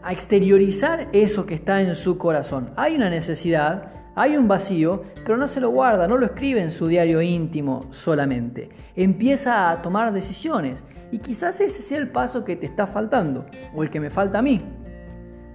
a 0.00 0.12
exteriorizar 0.12 1.08
eso 1.12 1.44
que 1.44 1.56
está 1.56 1.80
en 1.80 1.96
su 1.96 2.18
corazón. 2.18 2.70
Hay 2.76 2.94
una 2.94 3.10
necesidad, 3.10 3.90
hay 4.14 4.36
un 4.36 4.46
vacío, 4.46 5.02
pero 5.24 5.36
no 5.36 5.48
se 5.48 5.60
lo 5.60 5.70
guarda, 5.70 6.06
no 6.06 6.16
lo 6.16 6.26
escribe 6.26 6.62
en 6.62 6.70
su 6.70 6.86
diario 6.86 7.20
íntimo 7.20 7.88
solamente. 7.90 8.68
Empieza 8.94 9.72
a 9.72 9.82
tomar 9.82 10.12
decisiones 10.12 10.84
y 11.10 11.18
quizás 11.18 11.60
ese 11.60 11.82
sea 11.82 11.98
el 11.98 12.10
paso 12.10 12.44
que 12.44 12.54
te 12.54 12.66
está 12.66 12.86
faltando 12.86 13.46
o 13.74 13.82
el 13.82 13.90
que 13.90 13.98
me 13.98 14.08
falta 14.10 14.38
a 14.38 14.42
mí. 14.42 14.62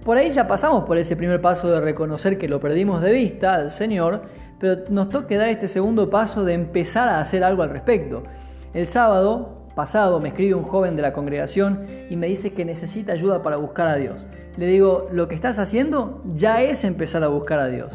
Por 0.04 0.18
ahí 0.18 0.30
ya 0.30 0.46
pasamos 0.46 0.84
por 0.84 0.98
ese 0.98 1.16
primer 1.16 1.40
paso 1.40 1.70
de 1.70 1.80
reconocer 1.80 2.36
que 2.36 2.48
lo 2.48 2.60
perdimos 2.60 3.00
de 3.00 3.12
vista 3.12 3.54
al 3.54 3.70
Señor, 3.70 4.24
pero 4.62 4.84
nos 4.90 5.08
toca 5.08 5.36
dar 5.36 5.48
este 5.48 5.66
segundo 5.66 6.08
paso 6.08 6.44
de 6.44 6.52
empezar 6.52 7.08
a 7.08 7.18
hacer 7.18 7.42
algo 7.42 7.64
al 7.64 7.70
respecto. 7.70 8.22
El 8.72 8.86
sábado 8.86 9.66
pasado 9.74 10.20
me 10.20 10.28
escribe 10.28 10.54
un 10.54 10.62
joven 10.62 10.94
de 10.94 11.02
la 11.02 11.12
congregación 11.12 11.84
y 12.08 12.16
me 12.16 12.28
dice 12.28 12.52
que 12.52 12.64
necesita 12.64 13.12
ayuda 13.12 13.42
para 13.42 13.56
buscar 13.56 13.88
a 13.88 13.96
Dios. 13.96 14.24
Le 14.56 14.66
digo, 14.66 15.08
lo 15.10 15.26
que 15.26 15.34
estás 15.34 15.58
haciendo 15.58 16.22
ya 16.36 16.62
es 16.62 16.84
empezar 16.84 17.24
a 17.24 17.26
buscar 17.26 17.58
a 17.58 17.66
Dios. 17.66 17.90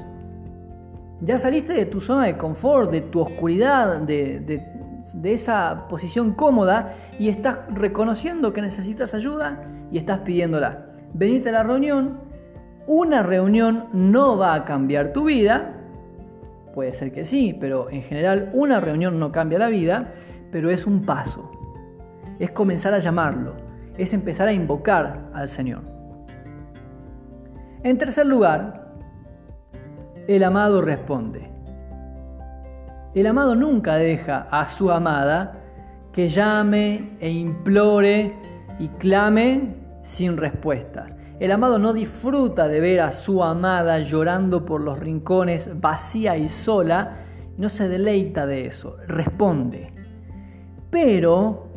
Ya 1.22 1.38
saliste 1.38 1.72
de 1.72 1.86
tu 1.86 2.02
zona 2.02 2.26
de 2.26 2.36
confort, 2.36 2.92
de 2.92 3.00
tu 3.00 3.22
oscuridad, 3.22 4.02
de, 4.02 4.42
de 4.42 5.32
esa 5.32 5.88
posición 5.88 6.34
cómoda 6.34 6.96
y 7.18 7.30
estás 7.30 7.60
reconociendo 7.70 8.52
que 8.52 8.62
necesitas 8.62 9.14
ayuda 9.14 9.64
y 9.90 10.00
estás 10.00 10.20
pidiéndola. 10.20 10.88
Venite 11.14 11.48
a 11.48 11.54
la 11.54 11.64
reunión. 11.64 12.20
Una 12.88 13.24
reunión 13.24 13.86
no 13.94 14.38
va 14.38 14.54
a 14.54 14.66
cambiar 14.66 15.14
tu 15.14 15.24
vida. 15.24 15.76
Puede 16.78 16.94
ser 16.94 17.12
que 17.12 17.26
sí, 17.26 17.58
pero 17.60 17.90
en 17.90 18.04
general 18.04 18.52
una 18.54 18.80
reunión 18.80 19.18
no 19.18 19.32
cambia 19.32 19.58
la 19.58 19.68
vida 19.68 20.14
pero 20.52 20.70
es 20.70 20.86
un 20.86 21.08
paso. 21.08 21.50
Es 22.38 22.52
comenzar 22.52 22.94
a 22.94 23.00
llamarlo, 23.00 23.56
es 23.98 24.14
empezar 24.14 24.48
a 24.48 24.54
invocar 24.54 25.32
al 25.34 25.50
Señor. 25.50 25.82
En 27.82 27.98
tercer 27.98 28.28
lugar, 28.28 28.94
el 30.28 30.44
amado 30.44 30.84
responde. 30.84 31.50
El 33.16 33.26
amado 33.26 33.56
nunca 33.56 33.96
deja 33.96 34.48
a 34.52 34.68
su 34.68 34.92
amada 34.92 35.54
que 36.12 36.28
llame 36.28 37.18
e 37.20 37.32
implore 37.32 38.36
y 38.78 38.88
clame 38.90 39.78
sin 40.04 40.38
respuesta. 40.38 41.08
El 41.40 41.52
amado 41.52 41.80
no 41.80 41.94
disfruta 41.94 42.68
de 42.68 42.80
ver 42.80 43.02
a 43.02 43.12
su 43.12 43.44
amada 43.44 44.00
llorando 44.00 44.66
por 44.66 44.82
los 44.82 45.00
rincones 45.00 45.80
vacía 45.80 46.38
y 46.38 46.50
sola, 46.50 47.26
no 47.58 47.70
se 47.70 47.88
deleita 47.88 48.46
de 48.46 48.66
eso, 48.66 48.98
responde 49.08 49.98
pero 50.90 51.68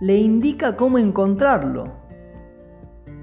le 0.00 0.16
indica 0.16 0.76
cómo 0.76 0.98
encontrarlo. 0.98 1.98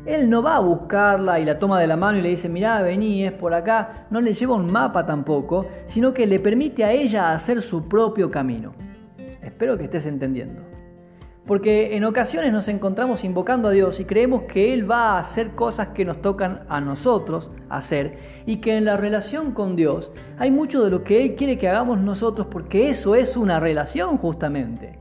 Él 0.06 0.30
no 0.30 0.44
va 0.44 0.58
a 0.58 0.60
buscarla 0.60 1.40
y 1.40 1.46
la 1.46 1.58
toma 1.58 1.80
de 1.80 1.88
la 1.88 1.98
mano 1.98 2.20
y 2.20 2.22
le 2.22 2.30
dice, 2.30 2.48
mirá, 2.48 2.82
vení, 2.82 3.26
es 3.26 3.32
por 3.32 3.54
acá. 3.56 4.06
No 4.12 4.22
le 4.22 4.34
lleva 4.34 4.56
un 4.56 4.72
mapa 4.72 5.06
tampoco, 5.06 5.66
sino 5.86 6.14
que 6.14 6.28
le 6.28 6.40
permite 6.40 6.84
a 6.84 6.92
ella 6.92 7.34
hacer 7.34 7.62
su 7.64 7.88
propio 7.88 8.30
camino. 8.30 8.74
Espero 9.42 9.78
que 9.78 9.86
estés 9.86 10.06
entendiendo. 10.06 10.75
Porque 11.46 11.96
en 11.96 12.06
ocasiones 12.06 12.52
nos 12.52 12.68
encontramos 12.68 13.24
invocando 13.24 13.68
a 13.68 13.72
Dios 13.72 14.00
y 14.00 14.06
creemos 14.06 14.44
que 14.44 14.74
Él 14.74 14.90
va 14.90 15.12
a 15.12 15.20
hacer 15.20 15.52
cosas 15.52 15.90
que 15.90 16.04
nos 16.04 16.20
tocan 16.20 16.64
a 16.70 16.82
nosotros 16.82 17.52
hacer 17.70 18.18
y 18.48 18.58
que 18.58 18.78
en 18.78 18.86
la 18.86 18.98
relación 18.98 19.52
con 19.52 19.76
Dios 19.76 20.12
hay 20.40 20.50
mucho 20.50 20.84
de 20.84 20.90
lo 20.90 21.04
que 21.04 21.24
Él 21.24 21.36
quiere 21.36 21.60
que 21.60 21.70
hagamos 21.70 22.00
nosotros 22.00 22.48
porque 22.50 22.90
eso 22.90 23.14
es 23.14 23.38
una 23.38 23.60
relación 23.60 24.18
justamente. 24.18 24.98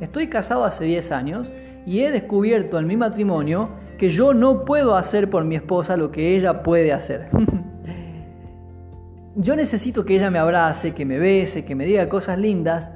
Estoy 0.00 0.26
casado 0.26 0.64
hace 0.64 0.84
10 0.84 1.12
años 1.12 1.52
y 1.86 2.00
he 2.00 2.10
descubierto 2.10 2.80
en 2.80 2.88
mi 2.88 2.96
matrimonio 2.96 3.68
que 3.96 4.08
yo 4.08 4.34
no 4.34 4.64
puedo 4.64 4.96
hacer 4.96 5.30
por 5.30 5.44
mi 5.44 5.54
esposa 5.54 5.96
lo 5.96 6.10
que 6.10 6.34
ella 6.34 6.64
puede 6.64 6.92
hacer. 6.92 7.28
yo 9.36 9.54
necesito 9.54 10.04
que 10.04 10.16
ella 10.16 10.30
me 10.30 10.40
abrace, 10.40 10.92
que 10.92 11.04
me 11.04 11.20
bese, 11.20 11.64
que 11.64 11.76
me 11.76 11.86
diga 11.86 12.08
cosas 12.08 12.38
lindas 12.38 12.90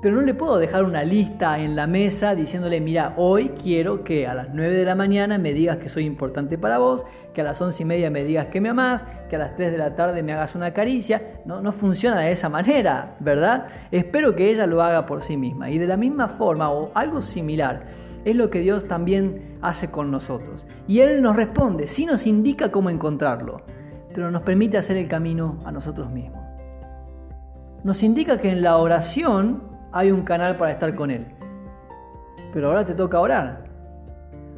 pero 0.00 0.14
no 0.14 0.22
le 0.22 0.32
puedo 0.32 0.58
dejar 0.58 0.84
una 0.84 1.02
lista 1.02 1.58
en 1.58 1.74
la 1.74 1.88
mesa 1.88 2.36
diciéndole, 2.36 2.80
mira, 2.80 3.14
hoy 3.16 3.50
quiero 3.60 4.04
que 4.04 4.28
a 4.28 4.34
las 4.34 4.48
9 4.54 4.76
de 4.76 4.84
la 4.84 4.94
mañana 4.94 5.38
me 5.38 5.52
digas 5.52 5.78
que 5.78 5.88
soy 5.88 6.04
importante 6.04 6.56
para 6.56 6.78
vos, 6.78 7.04
que 7.34 7.40
a 7.40 7.44
las 7.44 7.60
11 7.60 7.82
y 7.82 7.86
media 7.86 8.10
me 8.10 8.22
digas 8.22 8.46
que 8.46 8.60
me 8.60 8.68
amás, 8.68 9.04
que 9.28 9.34
a 9.34 9.40
las 9.40 9.56
3 9.56 9.72
de 9.72 9.78
la 9.78 9.96
tarde 9.96 10.22
me 10.22 10.32
hagas 10.32 10.54
una 10.54 10.72
caricia. 10.72 11.40
No, 11.44 11.60
no 11.60 11.72
funciona 11.72 12.20
de 12.20 12.30
esa 12.30 12.48
manera, 12.48 13.16
¿verdad? 13.18 13.66
Espero 13.90 14.36
que 14.36 14.50
ella 14.50 14.66
lo 14.66 14.82
haga 14.82 15.04
por 15.04 15.22
sí 15.22 15.36
misma. 15.36 15.68
Y 15.70 15.78
de 15.78 15.88
la 15.88 15.96
misma 15.96 16.28
forma 16.28 16.70
o 16.70 16.92
algo 16.94 17.20
similar 17.20 17.86
es 18.24 18.36
lo 18.36 18.50
que 18.50 18.60
Dios 18.60 18.86
también 18.86 19.58
hace 19.62 19.90
con 19.90 20.12
nosotros. 20.12 20.64
Y 20.86 21.00
Él 21.00 21.22
nos 21.22 21.34
responde, 21.34 21.88
sí 21.88 22.06
nos 22.06 22.24
indica 22.24 22.70
cómo 22.70 22.88
encontrarlo, 22.88 23.62
pero 24.14 24.30
nos 24.30 24.42
permite 24.42 24.78
hacer 24.78 24.96
el 24.96 25.08
camino 25.08 25.60
a 25.64 25.72
nosotros 25.72 26.08
mismos. 26.10 26.44
Nos 27.82 28.02
indica 28.04 28.38
que 28.38 28.50
en 28.50 28.62
la 28.62 28.76
oración 28.76 29.77
hay 29.92 30.10
un 30.10 30.22
canal 30.22 30.56
para 30.56 30.72
estar 30.72 30.94
con 30.94 31.10
Él. 31.10 31.26
Pero 32.52 32.68
ahora 32.68 32.84
te 32.84 32.94
toca 32.94 33.20
orar. 33.20 33.64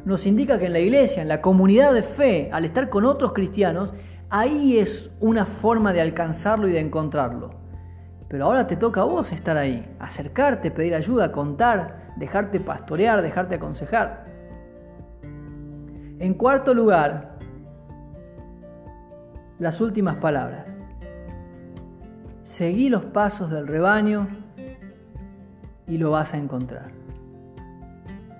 Nos 0.05 0.25
indica 0.25 0.57
que 0.57 0.65
en 0.65 0.73
la 0.73 0.79
iglesia, 0.79 1.21
en 1.21 1.27
la 1.27 1.41
comunidad 1.41 1.93
de 1.93 2.03
fe, 2.03 2.49
al 2.51 2.65
estar 2.65 2.89
con 2.89 3.05
otros 3.05 3.33
cristianos, 3.33 3.93
ahí 4.29 4.79
es 4.79 5.11
una 5.19 5.45
forma 5.45 5.93
de 5.93 6.01
alcanzarlo 6.01 6.67
y 6.67 6.71
de 6.71 6.79
encontrarlo. 6.79 7.51
Pero 8.27 8.45
ahora 8.45 8.65
te 8.65 8.77
toca 8.77 9.01
a 9.01 9.05
vos 9.05 9.31
estar 9.31 9.57
ahí, 9.57 9.93
acercarte, 9.99 10.71
pedir 10.71 10.95
ayuda, 10.95 11.31
contar, 11.31 12.13
dejarte 12.15 12.59
pastorear, 12.59 13.21
dejarte 13.21 13.55
aconsejar. 13.55 14.25
En 16.17 16.33
cuarto 16.35 16.73
lugar, 16.73 17.37
las 19.59 19.81
últimas 19.81 20.15
palabras. 20.15 20.81
Seguí 22.43 22.89
los 22.89 23.05
pasos 23.05 23.51
del 23.51 23.67
rebaño 23.67 24.27
y 25.91 25.97
lo 25.97 26.11
vas 26.11 26.33
a 26.33 26.37
encontrar. 26.37 26.91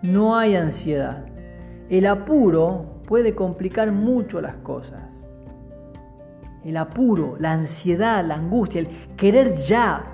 No 0.03 0.37
hay 0.37 0.55
ansiedad. 0.55 1.25
El 1.89 2.07
apuro 2.07 3.01
puede 3.05 3.35
complicar 3.35 3.91
mucho 3.91 4.39
las 4.39 4.55
cosas. 4.55 5.29
El 6.63 6.77
apuro, 6.77 7.35
la 7.39 7.51
ansiedad, 7.51 8.23
la 8.23 8.35
angustia, 8.35 8.79
el 8.79 8.87
querer 9.17 9.55
ya. 9.55 10.05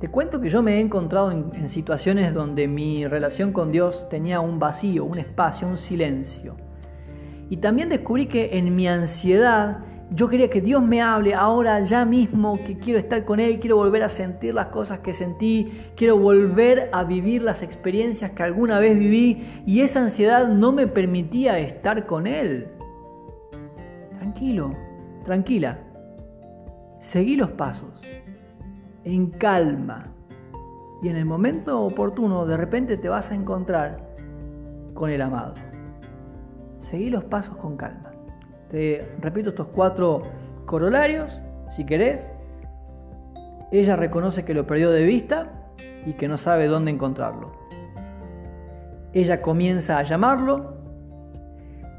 Te 0.00 0.08
cuento 0.08 0.40
que 0.40 0.48
yo 0.50 0.62
me 0.62 0.76
he 0.76 0.80
encontrado 0.80 1.32
en, 1.32 1.68
situaciones 1.68 2.32
donde 2.32 2.68
mi 2.68 3.08
relación 3.08 3.52
con 3.52 3.72
Dios 3.72 4.08
tenía 4.08 4.38
un 4.38 4.60
vacío, 4.60 5.04
un 5.04 5.18
espacio, 5.18 5.66
un 5.66 5.78
silencio. 5.78 6.56
Y 7.50 7.56
también 7.56 7.88
descubrí 7.88 8.26
que 8.26 8.56
en 8.56 8.76
mi 8.76 8.86
ansiedad 8.86 9.80
yo 10.10 10.28
quería 10.28 10.48
que 10.48 10.62
Dios 10.62 10.82
me 10.82 11.02
hable 11.02 11.34
ahora, 11.34 11.80
ya 11.80 12.04
mismo, 12.04 12.58
que 12.64 12.78
quiero 12.78 12.98
estar 12.98 13.24
con 13.24 13.40
Él, 13.40 13.60
quiero 13.60 13.76
volver 13.76 14.02
a 14.02 14.08
sentir 14.08 14.54
las 14.54 14.68
cosas 14.68 15.00
que 15.00 15.12
sentí, 15.12 15.70
quiero 15.96 16.16
volver 16.16 16.88
a 16.92 17.04
vivir 17.04 17.42
las 17.42 17.62
experiencias 17.62 18.30
que 18.30 18.42
alguna 18.42 18.78
vez 18.78 18.98
viví 18.98 19.62
y 19.66 19.80
esa 19.80 20.02
ansiedad 20.02 20.48
no 20.48 20.72
me 20.72 20.86
permitía 20.86 21.58
estar 21.58 22.06
con 22.06 22.26
Él. 22.26 22.68
Tranquilo, 24.18 24.72
tranquila, 25.24 25.78
seguí 27.00 27.36
los 27.36 27.50
pasos, 27.50 28.00
en 29.04 29.30
calma 29.30 30.14
y 31.02 31.08
en 31.08 31.16
el 31.16 31.26
momento 31.26 31.82
oportuno 31.82 32.46
de 32.46 32.56
repente 32.56 32.96
te 32.96 33.08
vas 33.08 33.30
a 33.30 33.34
encontrar 33.34 34.08
con 34.94 35.10
el 35.10 35.20
amado. 35.20 35.54
Seguí 36.78 37.10
los 37.10 37.24
pasos 37.24 37.56
con 37.56 37.76
calma. 37.76 38.17
Te 38.70 39.14
repito 39.20 39.50
estos 39.50 39.68
cuatro 39.68 40.24
corolarios, 40.66 41.40
si 41.70 41.86
querés. 41.86 42.30
Ella 43.72 43.96
reconoce 43.96 44.44
que 44.44 44.54
lo 44.54 44.66
perdió 44.66 44.90
de 44.90 45.04
vista 45.04 45.70
y 46.04 46.14
que 46.14 46.28
no 46.28 46.36
sabe 46.36 46.66
dónde 46.66 46.90
encontrarlo. 46.90 47.52
Ella 49.12 49.40
comienza 49.40 49.98
a 49.98 50.02
llamarlo. 50.02 50.76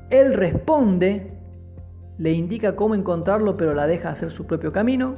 Él 0.10 0.34
responde, 0.34 1.34
le 2.18 2.32
indica 2.34 2.76
cómo 2.76 2.96
encontrarlo, 2.96 3.58
pero 3.58 3.74
la 3.74 3.88
deja 3.88 4.10
hacer 4.10 4.30
su 4.32 4.46
propio 4.46 4.72
camino. 4.72 5.16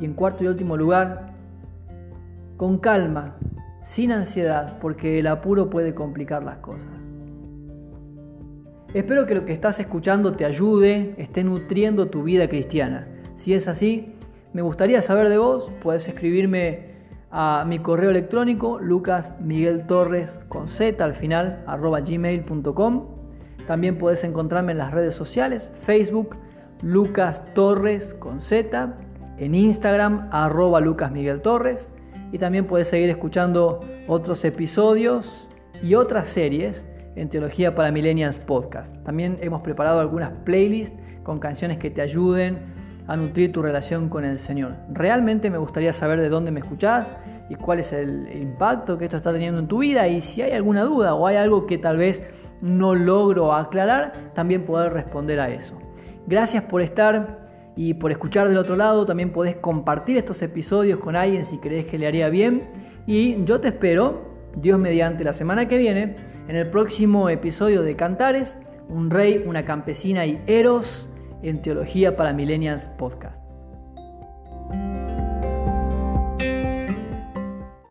Y 0.00 0.04
en 0.04 0.14
cuarto 0.14 0.44
y 0.44 0.48
último 0.48 0.76
lugar, 0.76 1.34
con 2.56 2.78
calma, 2.78 3.36
sin 3.82 4.12
ansiedad, 4.12 4.78
porque 4.80 5.20
el 5.20 5.26
apuro 5.26 5.70
puede 5.70 5.94
complicar 5.94 6.42
las 6.42 6.58
cosas. 6.58 6.95
Espero 8.96 9.26
que 9.26 9.34
lo 9.34 9.44
que 9.44 9.52
estás 9.52 9.78
escuchando 9.78 10.32
te 10.36 10.46
ayude, 10.46 11.12
esté 11.18 11.44
nutriendo 11.44 12.08
tu 12.08 12.22
vida 12.22 12.48
cristiana. 12.48 13.06
Si 13.36 13.52
es 13.52 13.68
así, 13.68 14.14
me 14.54 14.62
gustaría 14.62 15.02
saber 15.02 15.28
de 15.28 15.36
vos, 15.36 15.70
puedes 15.82 16.08
escribirme 16.08 16.94
a 17.30 17.66
mi 17.68 17.78
correo 17.78 18.08
electrónico 18.08 18.78
lucasmigueltorres 18.78 20.40
con 20.48 20.66
z 20.68 21.04
al 21.04 21.12
final 21.12 21.62
arroba 21.66 22.00
gmail.com. 22.00 23.04
También 23.66 23.98
puedes 23.98 24.24
encontrarme 24.24 24.72
en 24.72 24.78
las 24.78 24.92
redes 24.92 25.14
sociales, 25.14 25.70
Facebook 25.74 26.38
Lucas 26.80 27.42
Torres 27.52 28.14
con 28.14 28.40
Z, 28.40 28.94
en 29.36 29.54
Instagram 29.54 30.30
arroba 30.32 30.80
Lucas 30.80 31.12
Miguel 31.12 31.42
Torres 31.42 31.90
y 32.32 32.38
también 32.38 32.66
puedes 32.66 32.88
seguir 32.88 33.10
escuchando 33.10 33.80
otros 34.08 34.42
episodios 34.46 35.50
y 35.82 35.96
otras 35.96 36.30
series 36.30 36.86
en 37.16 37.28
Teología 37.30 37.74
para 37.74 37.90
Millennials 37.90 38.38
Podcast. 38.38 38.94
También 39.02 39.38
hemos 39.40 39.62
preparado 39.62 39.98
algunas 39.98 40.30
playlists 40.44 40.96
con 41.22 41.40
canciones 41.40 41.78
que 41.78 41.90
te 41.90 42.02
ayuden 42.02 42.58
a 43.08 43.16
nutrir 43.16 43.52
tu 43.52 43.62
relación 43.62 44.08
con 44.08 44.24
el 44.24 44.38
Señor. 44.38 44.74
Realmente 44.92 45.50
me 45.50 45.58
gustaría 45.58 45.92
saber 45.92 46.20
de 46.20 46.28
dónde 46.28 46.50
me 46.50 46.60
escuchás 46.60 47.16
y 47.48 47.54
cuál 47.54 47.80
es 47.80 47.92
el 47.92 48.28
impacto 48.36 48.98
que 48.98 49.04
esto 49.04 49.16
está 49.16 49.32
teniendo 49.32 49.60
en 49.60 49.66
tu 49.66 49.78
vida 49.78 50.06
y 50.08 50.20
si 50.20 50.42
hay 50.42 50.52
alguna 50.52 50.84
duda 50.84 51.14
o 51.14 51.26
hay 51.26 51.36
algo 51.36 51.66
que 51.66 51.78
tal 51.78 51.96
vez 51.96 52.22
no 52.60 52.94
logro 52.94 53.52
aclarar, 53.52 54.12
también 54.34 54.64
poder 54.64 54.92
responder 54.92 55.40
a 55.40 55.48
eso. 55.48 55.78
Gracias 56.26 56.64
por 56.64 56.82
estar 56.82 57.46
y 57.76 57.94
por 57.94 58.10
escuchar 58.10 58.48
del 58.48 58.58
otro 58.58 58.76
lado. 58.76 59.06
También 59.06 59.32
podés 59.32 59.56
compartir 59.56 60.16
estos 60.16 60.42
episodios 60.42 60.98
con 60.98 61.14
alguien 61.14 61.44
si 61.44 61.58
crees 61.58 61.86
que 61.86 61.98
le 61.98 62.06
haría 62.06 62.28
bien. 62.28 62.64
Y 63.06 63.44
yo 63.44 63.60
te 63.60 63.68
espero, 63.68 64.24
Dios 64.56 64.78
mediante, 64.78 65.22
la 65.22 65.32
semana 65.32 65.68
que 65.68 65.78
viene 65.78 66.16
en 66.48 66.56
el 66.56 66.70
próximo 66.70 67.28
episodio 67.28 67.82
de 67.82 67.96
Cantares, 67.96 68.58
un 68.88 69.10
rey, 69.10 69.42
una 69.46 69.64
campesina 69.64 70.26
y 70.26 70.40
Eros 70.46 71.08
en 71.42 71.62
Teología 71.62 72.16
para 72.16 72.32
Millennials 72.32 72.88
Podcast. 72.90 73.45